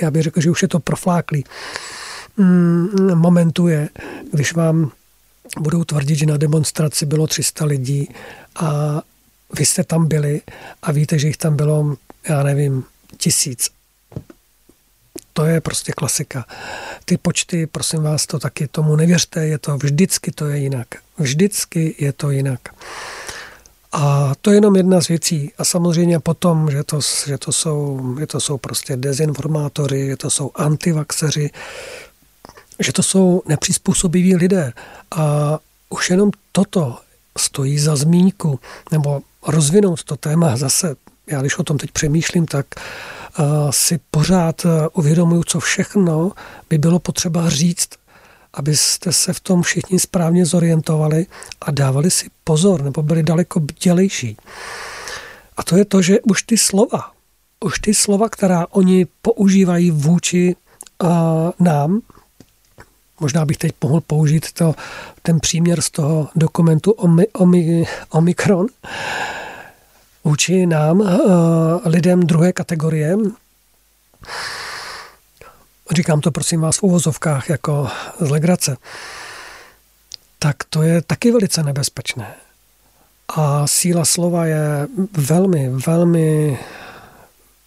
[0.02, 1.44] já bych řekl, že už je to profláklý
[2.38, 3.90] mm, momentu je,
[4.32, 4.92] když vám
[5.60, 8.10] budou tvrdit, že na demonstraci bylo 300 lidí
[8.56, 9.02] a
[9.58, 10.42] vy jste tam byli
[10.82, 11.96] a víte, že jich tam bylo,
[12.30, 12.84] já nevím,
[13.18, 13.70] tisíc.
[15.34, 16.46] To je prostě klasika.
[17.06, 20.88] Ty počty, prosím vás, to taky tomu nevěřte, je to vždycky to je jinak.
[21.18, 22.60] Vždycky je to jinak.
[23.94, 25.52] A to je jenom jedna z věcí.
[25.58, 30.30] A samozřejmě potom, že to, že to, jsou, že to jsou prostě dezinformátory, že to
[30.30, 31.50] jsou antivaxeři,
[32.80, 34.74] že to jsou nepřizpůsobiví lidé.
[35.16, 37.00] A už jenom toto
[37.38, 38.60] stojí za zmínku,
[38.92, 40.96] nebo rozvinout to téma zase.
[41.28, 46.32] Já když o tom teď přemýšlím, tak uh, si pořád uh, uvědomuju, co všechno
[46.70, 47.90] by bylo potřeba říct,
[48.54, 51.26] abyste se v tom všichni správně zorientovali
[51.62, 54.38] a dávali si pozor, nebo byli daleko bdělejší.
[55.58, 57.12] A to je to, že už ty slova,
[57.60, 60.56] už ty slova, která oni používají vůči
[61.04, 61.10] uh,
[61.60, 62.02] nám,
[63.20, 64.76] Možná bych teď mohl použít to,
[65.22, 68.68] ten příměr z toho dokumentu Omi, Omi, Omikron
[70.24, 71.10] vůči nám, uh,
[71.86, 73.18] lidem druhé kategorie.
[75.96, 77.88] Říkám to prosím vás v uvozovkách jako
[78.20, 78.78] z legrace.
[80.40, 82.36] Tak to je taky velice nebezpečné.
[83.28, 86.60] A síla slova je velmi, velmi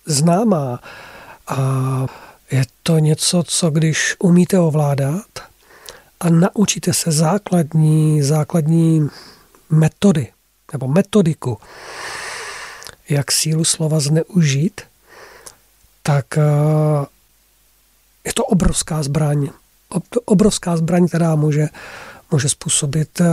[0.07, 0.81] známá.
[1.47, 1.57] A
[2.51, 5.27] je to něco, co když umíte ovládat
[6.21, 9.09] a naučíte se základní, základní
[9.71, 10.33] metody
[10.73, 11.59] nebo metodiku,
[13.09, 14.81] jak sílu slova zneužít,
[16.03, 17.07] tak eh,
[18.27, 19.49] je to obrovská zbraň.
[20.25, 21.69] Obrovská zbraň, která může,
[22.31, 23.27] může způsobit eh,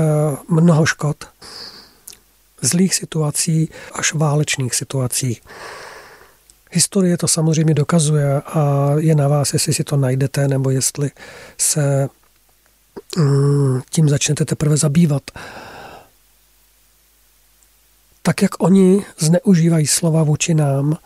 [0.49, 1.25] mnoho škod.
[2.61, 5.41] Zlých situací až válečných situací.
[6.71, 11.11] Historie to samozřejmě dokazuje a je na vás, jestli si to najdete, nebo jestli
[11.57, 12.09] se
[13.17, 15.23] mm, tím začnete teprve zabývat.
[18.21, 20.97] Tak jak oni zneužívají slova vůči nám,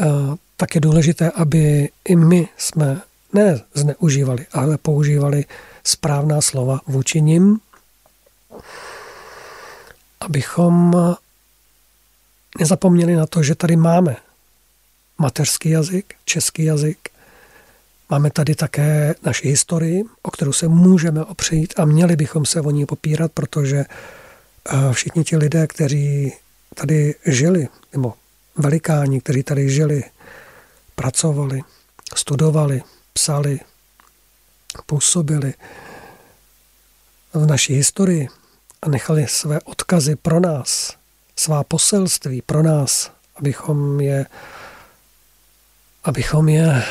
[0.00, 0.04] eh,
[0.56, 3.00] tak je důležité, aby i my jsme
[3.32, 5.44] ne zneužívali, ale používali
[5.84, 7.60] správná slova vůči nim,
[10.20, 10.94] abychom
[12.58, 14.16] nezapomněli na to, že tady máme
[15.18, 17.08] mateřský jazyk, český jazyk.
[18.10, 22.70] Máme tady také naši historii, o kterou se můžeme opřít a měli bychom se o
[22.70, 26.32] ní popírat, protože eh, všichni ti lidé, kteří
[26.74, 28.14] tady žili, nebo
[28.56, 30.04] velikáni, kteří tady žili,
[30.94, 31.62] pracovali,
[32.14, 33.60] studovali, psali,
[34.86, 35.54] působili
[37.34, 38.28] v naší historii
[38.82, 40.96] a nechali své odkazy pro nás,
[41.36, 44.26] svá poselství pro nás, abychom je
[46.04, 46.84] abychom je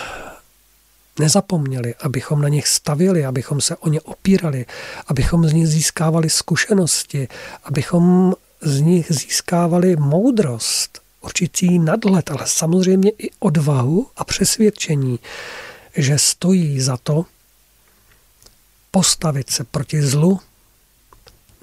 [1.20, 4.66] nezapomněli, abychom na nich stavili, abychom se o ně opírali,
[5.08, 7.28] abychom z nich získávali zkušenosti,
[7.64, 15.20] abychom z nich získávali moudrost, určitý nadhled, ale samozřejmě i odvahu a přesvědčení,
[15.98, 17.26] že stojí za to
[18.92, 20.40] postavit se proti zlu,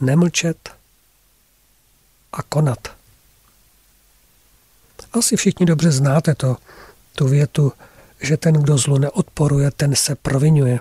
[0.01, 0.71] nemlčet
[2.33, 2.89] a konat.
[5.13, 6.57] Asi všichni dobře znáte to,
[7.15, 7.73] tu větu,
[8.21, 10.79] že ten, kdo zlu neodporuje, ten se provinuje.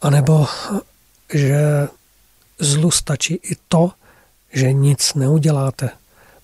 [0.00, 0.46] A nebo,
[1.34, 1.88] že
[2.58, 3.92] zlu stačí i to,
[4.52, 5.90] že nic neuděláte.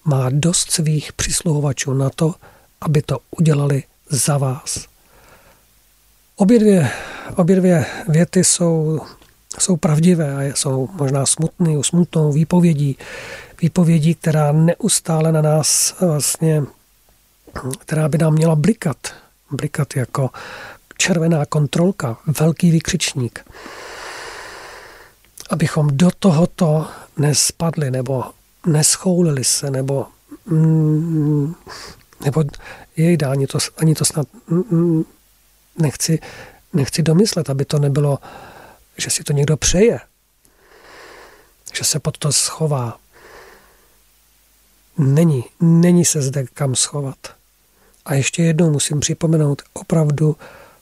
[0.09, 2.35] Má dost svých přisluhovačů na to,
[2.81, 4.87] aby to udělali za vás.
[6.37, 6.90] Obě dvě,
[7.37, 9.01] obě dvě věty jsou,
[9.59, 12.99] jsou pravdivé a jsou možná smutný, smutnou výpovědí,
[13.62, 16.62] výpovědí, která neustále na nás vlastně,
[17.79, 18.97] která by nám měla blikat,
[19.51, 20.31] blikat jako
[20.99, 23.51] červená kontrolka, velký vykřičník.
[25.51, 28.25] Abychom do tohoto nespadli, nebo
[28.67, 30.07] neschoulili se, nebo
[30.47, 31.55] mm,
[32.25, 32.45] nebo
[32.97, 35.05] jej ani to, ani to snad mm, mm,
[35.79, 36.19] nechci,
[36.73, 38.19] nechci domyslet, aby to nebylo,
[38.97, 40.01] že si to někdo přeje,
[41.75, 42.99] že se pod to schová.
[44.99, 47.17] Není, není se zde kam schovat.
[48.05, 50.37] A ještě jednou musím připomenout, opravdu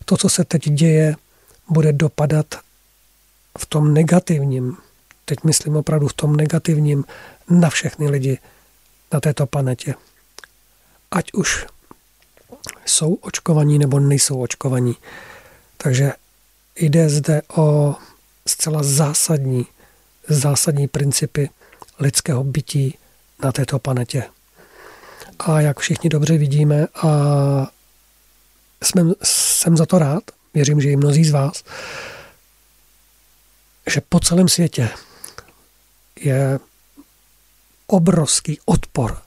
[0.05, 1.17] to, co se teď děje,
[1.69, 2.47] bude dopadat
[3.59, 4.77] v tom negativním,
[5.25, 7.05] teď myslím opravdu v tom negativním,
[7.51, 8.39] na všechny lidi
[9.13, 9.95] na této planetě.
[11.11, 11.67] Ať už
[12.87, 14.97] jsou očkovaní nebo nejsou očkovaní.
[15.77, 16.13] Takže
[16.77, 17.95] jde zde o
[18.47, 19.67] zcela zásadní,
[20.29, 21.51] zásadní principy
[21.99, 22.99] lidského bytí
[23.43, 24.25] na této planetě.
[25.39, 27.09] A jak všichni dobře vidíme, a
[28.83, 30.23] jsme, jsem za to rád,
[30.55, 31.65] věřím, že i mnozí z vás,
[33.91, 34.89] že po celém světě
[36.21, 36.59] je
[37.87, 39.19] obrovský odpor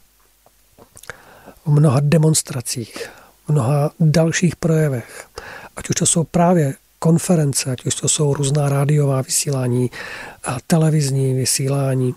[1.65, 3.09] v mnoha demonstracích,
[3.45, 5.27] v mnoha dalších projevech,
[5.75, 9.91] ať už to jsou právě konference, ať už to jsou různá rádiová vysílání
[10.43, 12.15] a televizní vysílání,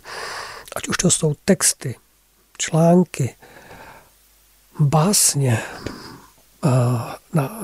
[0.76, 1.94] ať už to jsou texty,
[2.58, 3.34] články,
[4.78, 5.62] básně,
[7.32, 7.60] na,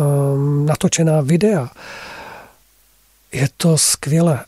[0.65, 1.71] natočená videa.
[3.33, 4.45] Je to skvělé.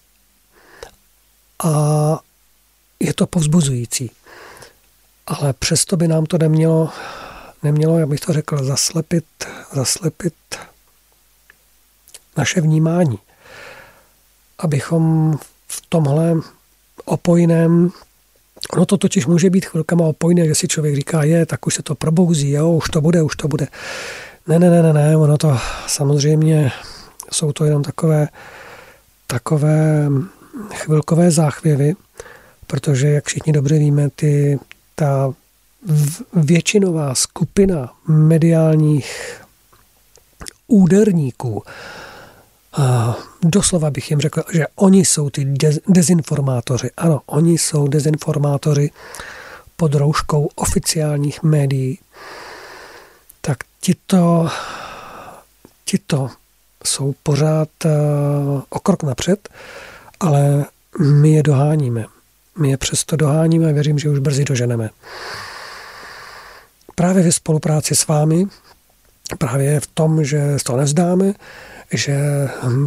[1.65, 2.19] A
[3.01, 4.11] je to povzbuzující.
[5.27, 6.91] Ale přesto by nám to nemělo
[7.63, 9.25] nemělo, jak bych to řekl, zaslepit,
[9.73, 10.35] zaslepit
[12.37, 13.19] naše vnímání.
[14.59, 15.33] Abychom
[15.69, 16.35] v tomhle
[17.05, 17.91] opojném,
[18.73, 21.83] ono to totiž může být chvilkama opojné, že si člověk říká, je, tak už se
[21.83, 23.69] to probouzí, jo, už to bude, už to bude.
[24.47, 26.73] Ne, ne, ne, ne, ne, ono to samozřejmě
[27.33, 28.29] jsou to jenom takové,
[29.27, 30.09] takové
[30.75, 31.95] chvilkové záchvěvy,
[32.69, 34.59] protože, jak všichni dobře víme, ty,
[34.95, 35.33] ta
[36.33, 39.41] většinová skupina mediálních
[40.67, 41.63] úderníků,
[42.73, 45.55] a doslova bych jim řekl, že oni jsou ty
[45.89, 46.91] dezinformátoři.
[46.97, 48.91] Ano, oni jsou dezinformátoři
[49.77, 51.99] pod rouškou oficiálních médií.
[53.41, 54.49] Tak tito,
[55.85, 56.31] tito
[56.85, 57.69] jsou pořád
[58.71, 59.49] o krok napřed,
[60.21, 60.65] ale
[61.01, 62.05] my je doháníme.
[62.59, 64.91] My je přesto doháníme a věřím, že už brzy doženeme
[66.99, 68.47] právě ve spolupráci s vámi,
[69.39, 71.33] právě v tom, že z toho nezdáme,
[71.93, 72.19] že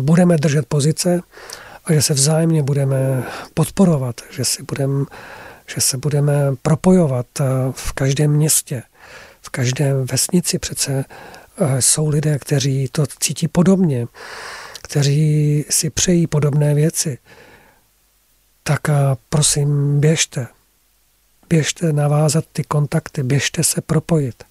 [0.01, 1.21] budeme držet pozice
[1.85, 5.05] a že se vzájemně budeme podporovat, že, si budeme,
[5.75, 7.25] že se budeme propojovat
[7.71, 8.83] v každém městě,
[9.41, 11.05] v každé vesnici přece
[11.57, 14.07] eh, jsou lidé, kteří to cítí podobně,
[14.83, 17.17] kteří si přejí podobné věci.
[18.63, 18.81] Tak
[19.29, 20.47] prosím, běžte,
[21.49, 24.43] běžte navázat ty kontakty, běžte se propojit.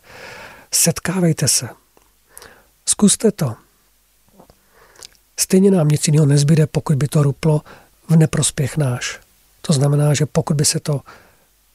[0.74, 1.68] Setkávejte se.
[2.86, 3.54] Zkuste to.
[5.38, 7.62] Stejně nám nic jiného nezbyde, pokud by to ruplo
[8.08, 9.20] v neprospěch náš.
[9.62, 11.00] To znamená, že pokud by se to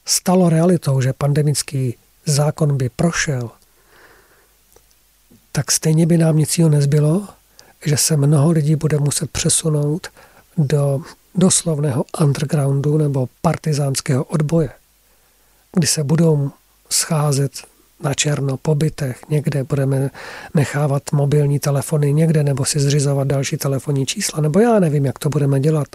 [0.04, 1.96] stalo realitou, že pandemický
[2.26, 3.50] zákon by prošel,
[5.52, 7.28] tak stejně by nám nic jiného nezbylo,
[7.84, 10.08] že se mnoho lidí bude muset přesunout
[10.56, 11.02] do
[11.36, 14.70] doslovného undergroundu nebo partizánského odboje
[15.76, 16.50] kdy se budou
[16.90, 17.52] scházet
[18.00, 20.10] na černo po bytech, někde budeme
[20.54, 25.28] nechávat mobilní telefony někde nebo si zřizovat další telefonní čísla, nebo já nevím, jak to
[25.28, 25.88] budeme dělat.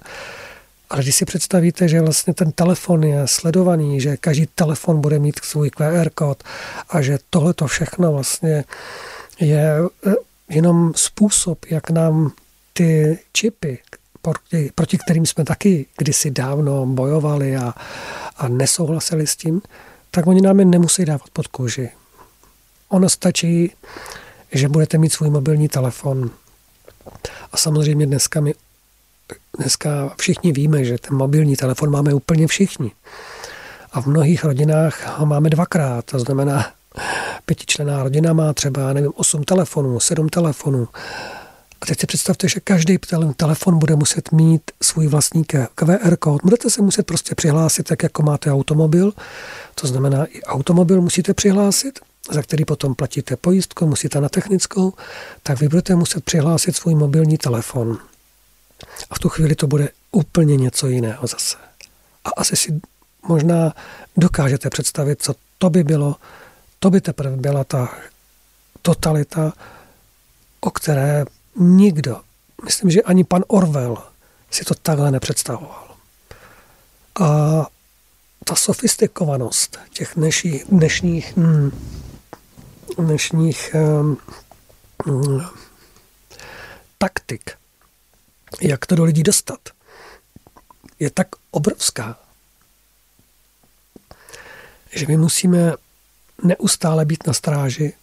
[0.89, 5.39] Ale když si představíte, že vlastně ten telefon je sledovaný, že každý telefon bude mít
[5.43, 6.43] svůj QR kód
[6.89, 8.63] a že tohle to všechno vlastně
[9.39, 9.75] je
[10.07, 10.13] eh,
[10.49, 12.31] jenom způsob, jak nám
[12.73, 13.79] ty čipy,
[14.22, 17.74] proti, proti kterým jsme taky kdysi dávno bojovali a,
[18.38, 19.61] a nesouhlasili s tím,
[20.11, 21.89] tak oni nám je nemusí dávat pod kůži.
[22.89, 23.72] Ono stačí,
[24.51, 26.32] že budete mít svůj mobilní telefon
[27.51, 28.53] A samozřejmě dneska my
[29.59, 32.91] dneska všichni víme, že ten mobilní telefon máme úplně všichni.
[33.91, 36.05] A v mnohých rodinách ho máme dvakrát.
[36.05, 36.72] To znamená,
[37.45, 40.88] pětičlená rodina má třeba, nevím, osm telefonů, sedm telefonů.
[41.82, 42.97] A teď si představte, že každý
[43.36, 46.41] telefon bude muset mít svůj vlastní QR kód.
[46.43, 49.13] Budete se muset prostě přihlásit, tak jako máte automobil.
[49.75, 51.99] To znamená, i automobil musíte přihlásit,
[52.32, 54.93] za který potom platíte pojistku, musíte na technickou,
[55.43, 57.97] tak vy budete muset přihlásit svůj mobilní telefon.
[59.09, 61.57] A v tu chvíli to bude úplně něco jiného zase.
[62.25, 62.82] A asi si
[63.27, 63.73] možná
[64.17, 66.15] dokážete představit, co to by bylo,
[66.79, 67.97] to by teprve byla ta
[68.82, 69.53] totalita,
[70.61, 71.25] o které
[71.55, 72.21] nikdo,
[72.65, 73.97] myslím, že ani pan Orwell
[74.51, 75.95] si to takhle nepředstavoval.
[77.21, 77.27] A
[78.45, 81.71] ta sofistikovanost těch dnešních, dnešních, hm,
[82.97, 84.17] dnešních hm,
[85.07, 85.41] hm,
[86.97, 87.51] taktik,
[88.61, 89.59] jak to do lidí dostat,
[90.99, 92.19] je tak obrovská,
[94.91, 95.73] že my musíme
[96.43, 97.93] neustále být na stráži.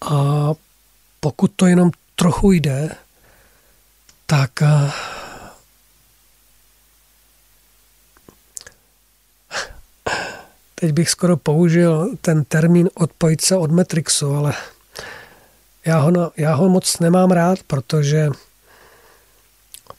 [0.00, 0.50] A
[1.20, 2.90] pokud to jenom trochu jde,
[4.26, 4.90] tak eh,
[10.74, 14.54] teď bych skoro použil ten termín odpojit se od Matrixu, ale
[15.84, 18.30] já ho, já ho moc nemám rád, protože,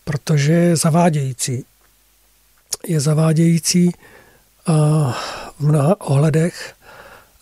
[0.03, 1.65] protože je zavádějící.
[2.87, 3.91] Je zavádějící
[5.59, 6.75] v mnoha ohledech.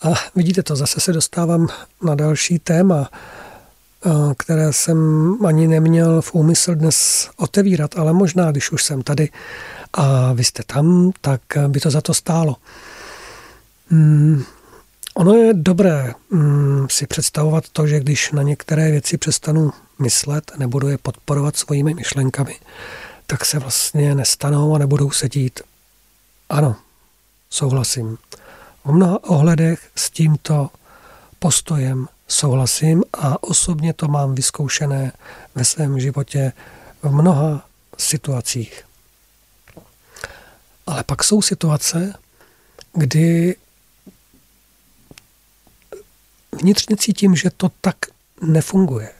[0.02, 1.68] A vidíte to, zase se dostávám
[2.02, 3.10] na další téma,
[4.36, 4.98] které jsem
[5.46, 9.28] ani neměl v úmysl dnes otevírat, ale možná, když už jsem tady
[9.92, 12.56] a vy jste tam, tak by to za to stálo.
[13.90, 14.44] Hmm,
[15.14, 20.88] ono je dobré hmm, si představovat to, že když na některé věci přestanu myslet, nebudu
[20.88, 22.56] je podporovat svými myšlenkami,
[23.26, 25.60] tak se vlastně nestanou a nebudou se dít.
[26.48, 26.76] Ano,
[27.50, 28.18] souhlasím.
[28.84, 30.70] V mnoha ohledech s tímto
[31.38, 35.12] postojem souhlasím a osobně to mám vyzkoušené
[35.54, 36.52] ve svém životě
[37.02, 37.68] v mnoha
[37.98, 38.84] situacích.
[40.86, 42.14] Ale pak jsou situace,
[42.92, 43.56] kdy
[46.52, 47.96] vnitřně cítím, že to tak
[48.42, 49.12] nefunguje.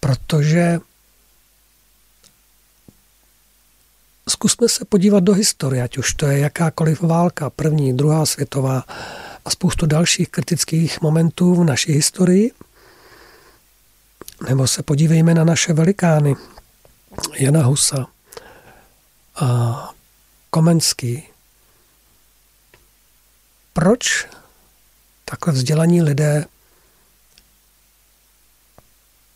[0.00, 0.78] Protože
[4.30, 8.84] zkusme se podívat do historie, ať už to je jakákoliv válka, první, druhá světová
[9.44, 12.52] a spoustu dalších kritických momentů v naší historii.
[14.48, 16.36] Nebo se podívejme na naše velikány,
[17.38, 18.06] Jana Husa
[19.36, 19.90] a
[20.50, 21.22] Komenský.
[23.72, 24.28] Proč
[25.24, 26.44] takhle vzdělaní lidé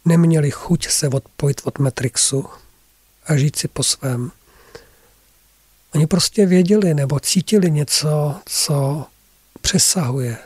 [0.05, 2.49] neměli chuť se odpojit od Matrixu
[3.27, 4.31] a žít si po svém?
[5.95, 9.07] Oni prostě věděli nebo cítili něco, co
[9.61, 10.39] přesahuje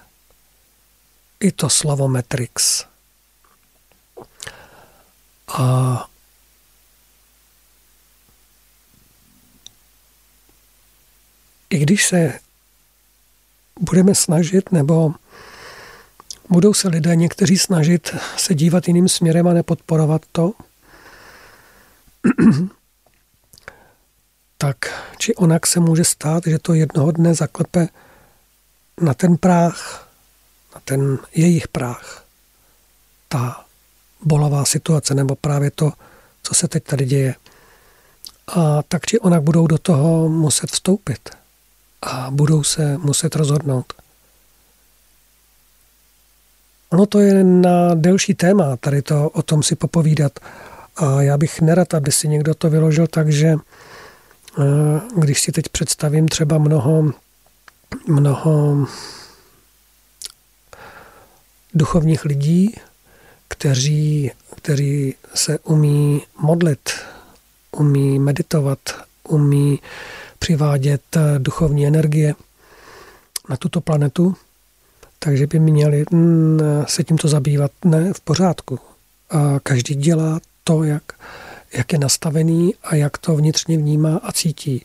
[1.41, 2.85] i to slovo Matrix.
[5.49, 6.09] A
[11.71, 12.41] i když se
[13.81, 15.15] budeme snažit, nebo
[16.49, 20.53] budou se lidé někteří snažit se dívat jiným směrem a nepodporovat to,
[24.59, 24.77] tak
[25.19, 27.89] či onak se může stát, že to jednoho dne zaklepe
[29.01, 30.09] na ten práh,
[30.75, 32.25] na ten jejich práh,
[33.29, 33.65] ta
[34.21, 35.93] bolavá situace, nebo právě to,
[36.43, 37.35] co se teď tady děje.
[38.47, 41.31] A tak či onak budou do toho muset vstoupit
[42.03, 43.93] a budou se muset rozhodnout.
[46.91, 50.39] Ono to je na delší téma, tady to o tom si popovídat.
[50.97, 53.57] A já bych nerad, aby si někdo to vyložil tak, že
[55.17, 57.13] když si teď představím třeba mnoho,
[58.07, 58.87] mnoho
[61.75, 62.75] duchovních lidí,
[63.49, 66.91] kteří, kteří se umí modlit,
[67.73, 68.79] umí meditovat,
[69.29, 69.79] umí
[70.39, 71.03] přivádět
[71.39, 72.35] duchovní energie
[73.49, 74.37] na tuto planetu,
[75.19, 78.79] takže by měli mm, se tímto zabývat ne v pořádku.
[79.31, 81.03] A každý dělá to, jak,
[81.73, 84.85] jak je nastavený a jak to vnitřně vnímá a cítí.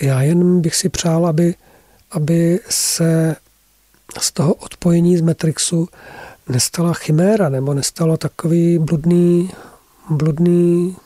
[0.00, 1.54] Já jen bych si přál, aby,
[2.10, 3.36] aby se
[4.18, 5.88] z toho odpojení z Matrixu
[6.48, 9.50] nestala chiméra nebo nestalo takový bludný,
[10.10, 10.96] bludný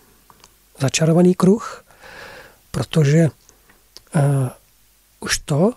[0.80, 1.84] začarovaný kruh,
[2.70, 3.28] protože
[4.14, 4.48] uh,
[5.20, 5.72] už to,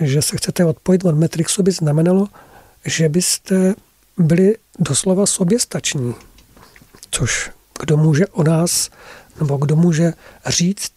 [0.00, 2.28] že se chcete odpojit od Matrixu, by znamenalo,
[2.84, 3.74] že byste
[4.16, 6.14] byli doslova soběstační,
[7.10, 8.90] což kdo může o nás,
[9.40, 10.12] nebo kdo může
[10.46, 10.92] říct,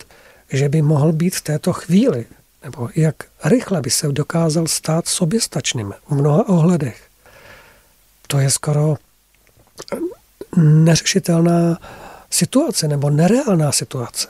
[0.49, 2.25] že by mohl být v této chvíli,
[2.63, 7.07] nebo jak rychle by se dokázal stát soběstačným v mnoha ohledech.
[8.27, 8.95] To je skoro
[10.57, 11.77] neřešitelná
[12.29, 14.27] situace nebo nereálná situace.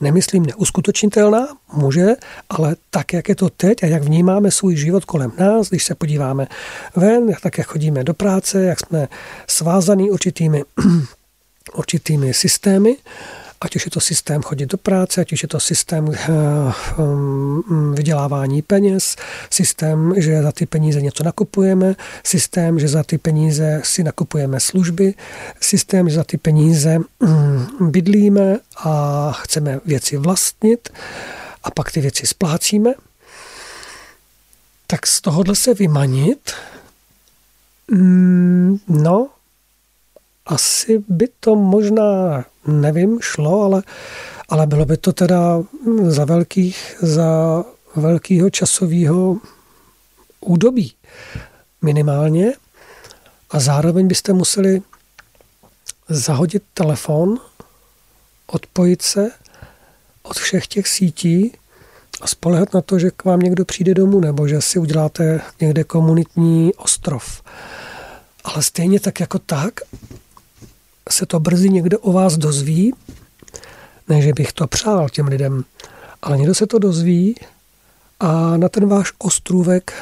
[0.00, 2.06] Nemyslím neuskutečnitelná, může,
[2.48, 5.94] ale tak, jak je to teď a jak vnímáme svůj život kolem nás, když se
[5.94, 6.46] podíváme
[6.96, 9.08] ven, tak jak chodíme do práce, jak jsme
[9.46, 10.64] svázaný určitými,
[11.74, 12.96] určitými systémy,
[13.60, 16.14] ať už je to systém chodit do práce, ať už je to systém uh,
[16.98, 19.16] um, vydělávání peněz,
[19.50, 21.94] systém, že za ty peníze něco nakupujeme,
[22.24, 25.14] systém, že za ty peníze si nakupujeme služby,
[25.60, 30.88] systém, že za ty peníze um, bydlíme a chceme věci vlastnit
[31.62, 32.94] a pak ty věci splácíme,
[34.86, 36.52] tak z tohohle se vymanit,
[37.90, 39.28] mm, no,
[40.50, 43.82] asi by to možná, nevím, šlo, ale,
[44.48, 45.62] ale bylo by to teda
[46.06, 47.64] za velkých, za
[47.96, 49.36] velkého časového
[50.40, 50.94] údobí
[51.82, 52.52] minimálně
[53.50, 54.82] a zároveň byste museli
[56.08, 57.38] zahodit telefon,
[58.46, 59.30] odpojit se
[60.22, 61.52] od všech těch sítí
[62.20, 65.84] a spolehat na to, že k vám někdo přijde domů nebo že si uděláte někde
[65.84, 67.42] komunitní ostrov.
[68.44, 69.80] Ale stejně tak jako tak
[71.10, 72.94] se to brzy někdo o vás dozví,
[74.08, 75.64] ne, že bych to přál těm lidem,
[76.22, 77.34] ale někdo se to dozví
[78.20, 79.92] a na ten váš ostrůvek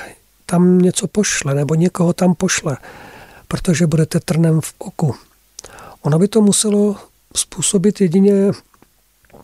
[0.47, 2.77] tam něco pošle, nebo někoho tam pošle,
[3.49, 5.15] protože budete trnem v oku.
[6.03, 6.97] Ono by to muselo
[7.37, 8.33] způsobit jedině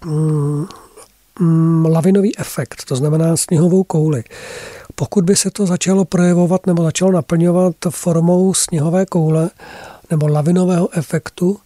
[0.05, 0.67] mm,
[1.41, 4.25] mm, lavinový efekt, to znamená sněhovou kouli.
[4.95, 9.51] Pokud by se to začalo projevovat nebo začalo naplňovat formou sněhové koule,
[10.11, 11.59] nebo lavinového efektu,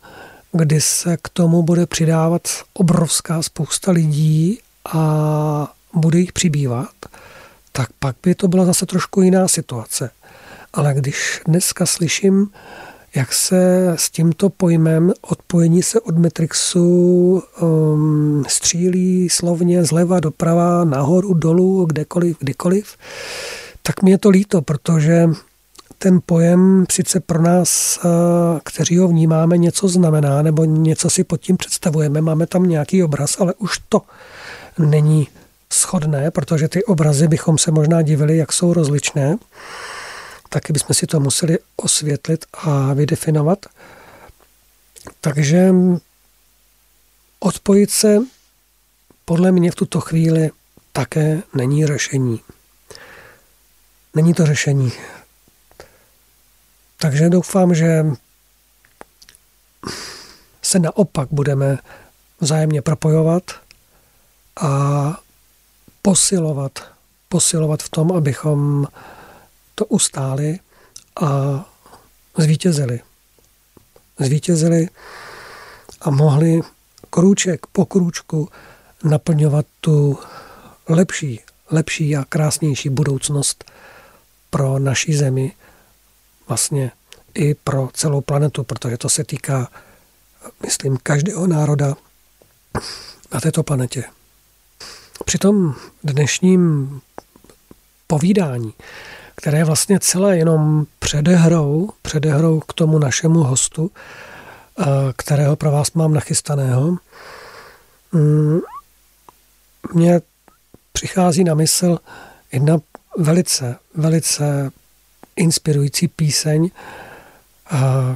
[0.52, 2.42] kdy se k tomu bude přidávat
[2.74, 4.58] obrovská spousta lidí
[4.92, 6.90] a bude jich přibývat,
[7.72, 10.10] tak pak by to byla zase trošku jiná situace.
[10.72, 12.50] Ale když dneska slyším,
[13.14, 21.34] jak se s tímto pojmem odpojení se od Matrixu um, střílí slovně zleva doprava, nahoru,
[21.34, 22.96] dolů, kdekoliv, kdykoliv,
[23.82, 25.28] tak mi je to líto, protože
[25.98, 28.08] ten pojem sice pro nás, eh,
[28.64, 33.40] kteří ho vnímáme, něco znamená, nebo něco si pod tím představujeme, máme tam nějaký obraz,
[33.40, 34.02] ale už to
[34.78, 35.28] není
[35.72, 39.36] schodné, protože ty obrazy bychom se možná divili, jak jsou rozličné.
[40.48, 43.66] Taky bychom si to museli osvětlit a vydefinovat.
[45.20, 45.74] Takže
[47.40, 48.18] odpojit se
[49.24, 50.50] podle mě v tuto chvíli
[50.92, 52.40] také není řešení.
[54.14, 54.92] Není to řešení.
[57.00, 58.06] Takže doufám, že
[60.62, 61.78] se naopak budeme
[62.40, 63.42] vzájemně propojovat
[64.60, 65.20] a
[66.02, 66.78] posilovat,
[67.28, 68.86] posilovat v tom, abychom
[69.74, 70.58] to ustáli
[71.20, 71.64] a
[72.38, 73.00] zvítězili.
[74.18, 74.88] Zvítězili
[76.00, 76.60] a mohli
[77.10, 78.48] krůček po krůčku
[79.04, 80.18] naplňovat tu
[80.88, 81.40] lepší,
[81.70, 83.64] lepší a krásnější budoucnost
[84.50, 85.52] pro naší zemi,
[86.48, 86.90] vlastně
[87.34, 89.68] i pro celou planetu, protože to se týká,
[90.62, 91.94] myslím, každého národa
[93.32, 94.04] na této planetě.
[95.24, 95.74] Při tom
[96.04, 97.00] dnešním
[98.06, 98.74] povídání,
[99.34, 103.90] které je vlastně celé jenom předehrou, předehrou k tomu našemu hostu,
[105.16, 106.96] kterého pro vás mám nachystaného,
[108.12, 108.60] mm,
[109.94, 110.20] mě
[110.92, 111.98] přichází na mysl
[112.52, 112.78] jedna
[113.18, 114.70] velice, velice
[115.38, 116.70] inspirující píseň,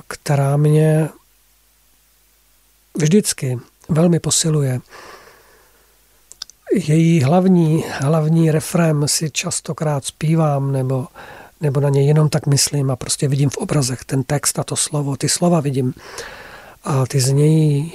[0.08, 1.08] která mě
[2.94, 3.58] vždycky
[3.88, 4.80] velmi posiluje.
[6.72, 11.06] Její hlavní, hlavní refrém si častokrát zpívám nebo,
[11.60, 14.76] nebo na něj jenom tak myslím a prostě vidím v obrazech ten text a to
[14.76, 15.94] slovo, ty slova vidím
[16.84, 17.92] a ty znějí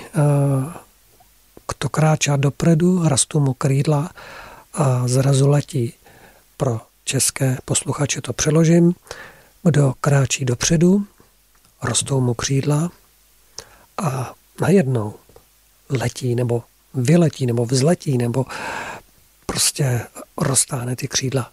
[1.68, 4.10] kdo kráčá dopredu, rastu mu krídla
[4.74, 5.94] a zrazu letí
[6.58, 8.94] pro české posluchače to přeložím.
[9.64, 11.06] Kdo kráčí dopředu,
[11.84, 12.92] rostou mu křídla
[13.98, 15.14] a najednou
[15.90, 18.46] letí nebo vyletí nebo vzletí nebo
[19.46, 20.02] prostě
[20.38, 21.52] roztáhne ty křídla.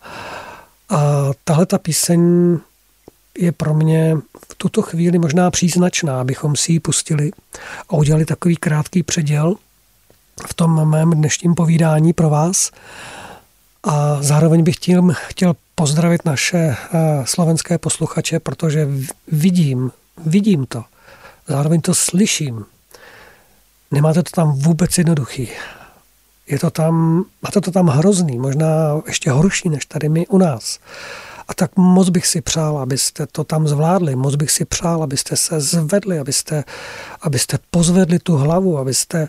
[0.88, 2.20] A tahle ta píseň
[3.38, 4.16] je pro mě
[4.50, 7.30] v tuto chvíli možná příznačná, abychom si ji pustili
[7.88, 9.54] a udělali takový krátký předěl
[10.48, 12.70] v tom mém dnešním povídání pro vás.
[13.84, 16.76] A zároveň bych chtěl, chtěl pozdravit naše eh,
[17.24, 18.88] slovenské posluchače, protože
[19.28, 19.90] vidím,
[20.26, 20.84] vidím to,
[21.48, 22.64] zároveň to slyším.
[23.90, 25.48] Nemáte to tam vůbec jednoduchý.
[26.46, 30.78] Je to tam, máte to tam hrozný, možná ještě horší než tady my u nás.
[31.48, 35.36] A tak moc bych si přál, abyste to tam zvládli, moc bych si přál, abyste
[35.36, 36.64] se zvedli, abyste,
[37.20, 39.28] abyste pozvedli tu hlavu, abyste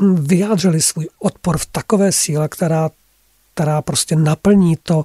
[0.00, 2.90] hm, vyjádřili svůj odpor v takové síle, která,
[3.54, 5.04] která prostě naplní to,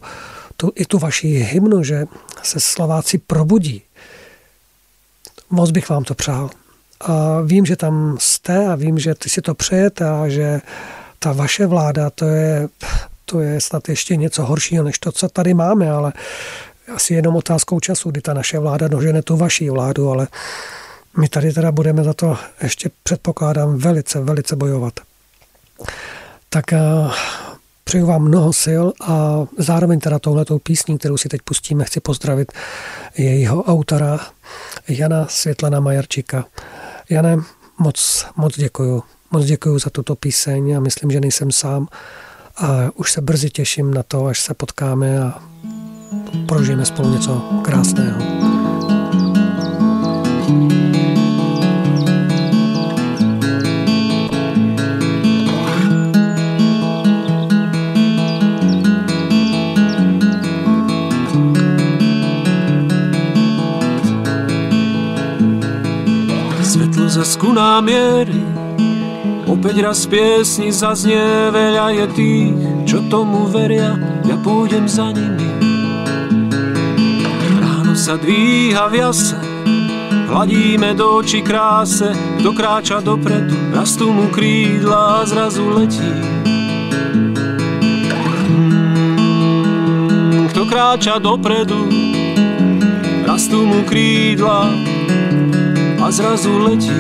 [0.57, 2.05] tu, i tu vaši hymnu, že
[2.43, 3.81] se Slováci probudí.
[5.49, 6.49] Moc bych vám to přál.
[6.99, 10.61] A vím, že tam jste a vím, že ty si to přejete a že
[11.19, 12.67] ta vaše vláda, to je,
[13.25, 16.13] to je snad ještě něco horšího, než to, co tady máme, ale
[16.95, 20.27] asi jenom otázkou času, kdy ta naše vláda dožene tu vaší vládu, ale
[21.17, 24.93] my tady teda budeme za to ještě předpokládám velice, velice bojovat.
[26.49, 26.79] Tak eh,
[27.87, 32.51] přeju vám mnoho sil a zároveň teda touhletou písní, kterou si teď pustíme, chci pozdravit
[33.17, 34.19] jejího autora
[34.87, 36.45] Jana Světlana Majarčíka.
[37.09, 37.37] Jane,
[37.79, 39.03] moc, moc děkuju.
[39.31, 41.87] Moc děkuju za tuto píseň a myslím, že nejsem sám.
[42.57, 45.41] A už se brzy těším na to, až se potkáme a
[46.47, 48.46] prožijeme spolu něco krásného.
[67.07, 68.35] Svetlo za skuná miery
[69.47, 73.95] Opäť raz piesni zaznie, veľa je tých, čo tomu veria,
[74.27, 75.47] ja pôjdem za nimi.
[77.63, 79.39] Ráno sa dvíha v jase,
[80.27, 82.11] hladíme do očí kráse,
[82.43, 86.11] kto kráča dopredu, rastú mu krídla a zrazu letí.
[88.51, 91.87] Hmm, kto kráča dopredu,
[93.23, 94.86] rastú mu krídla
[96.07, 96.95] a zrazu letí.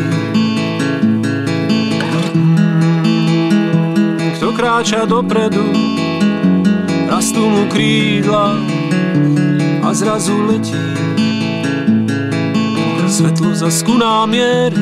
[4.57, 5.61] kráča dopredu,
[7.05, 8.57] rastú mu krídla
[9.85, 10.81] a zrazu letí.
[13.07, 14.81] Svetlo za skuná miery,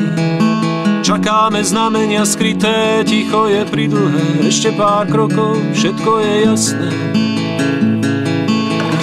[1.04, 6.90] čakáme znamenia skryté, ticho je pridlhé, ešte pár krokov, všetko je jasné.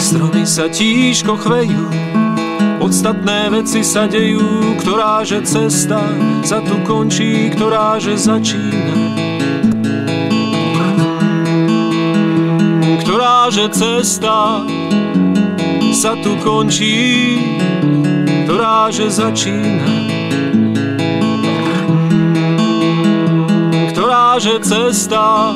[0.02, 2.13] Stromy sa tížko chvejú,
[2.84, 6.04] podstatné veci sa dejú, ktorá že cesta
[6.44, 9.24] sa tu končí, ktorá že začína.
[13.54, 14.66] že cesta
[15.94, 17.38] sa tu končí,
[18.48, 19.92] ktorá že začína.
[23.94, 25.54] Ktorá že cesta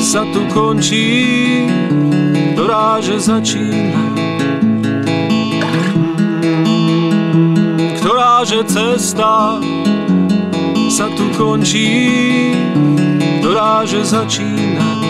[0.00, 1.66] sa tu končí,
[2.54, 4.11] ktorá že začína.
[8.44, 9.62] Že cesta
[10.90, 12.54] sa tu končí,
[13.38, 15.02] ktorá že začína.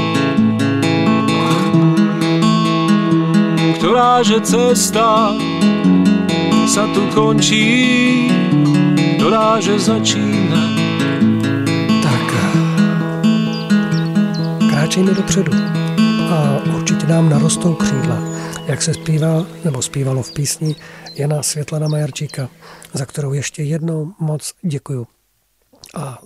[3.82, 5.34] ktorá že cesta
[6.70, 8.30] sa tu končí,
[9.18, 10.62] ktorá že začíná.
[11.98, 12.26] Tak,
[14.70, 15.52] kráčejme dopředu
[16.30, 18.18] a určitě nám narostou křídla,
[18.66, 20.76] jak se zpívá, nebo zpívalo v písni
[21.14, 22.48] Jana Světlana Majarčíka,
[22.92, 25.06] za kterou ještě jednou moc děkuju.
[25.94, 26.18] A,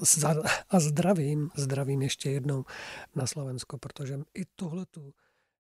[0.70, 2.64] a zdravím, zdravím ještě jednou
[3.14, 5.12] na Slovensko, protože i tuhletu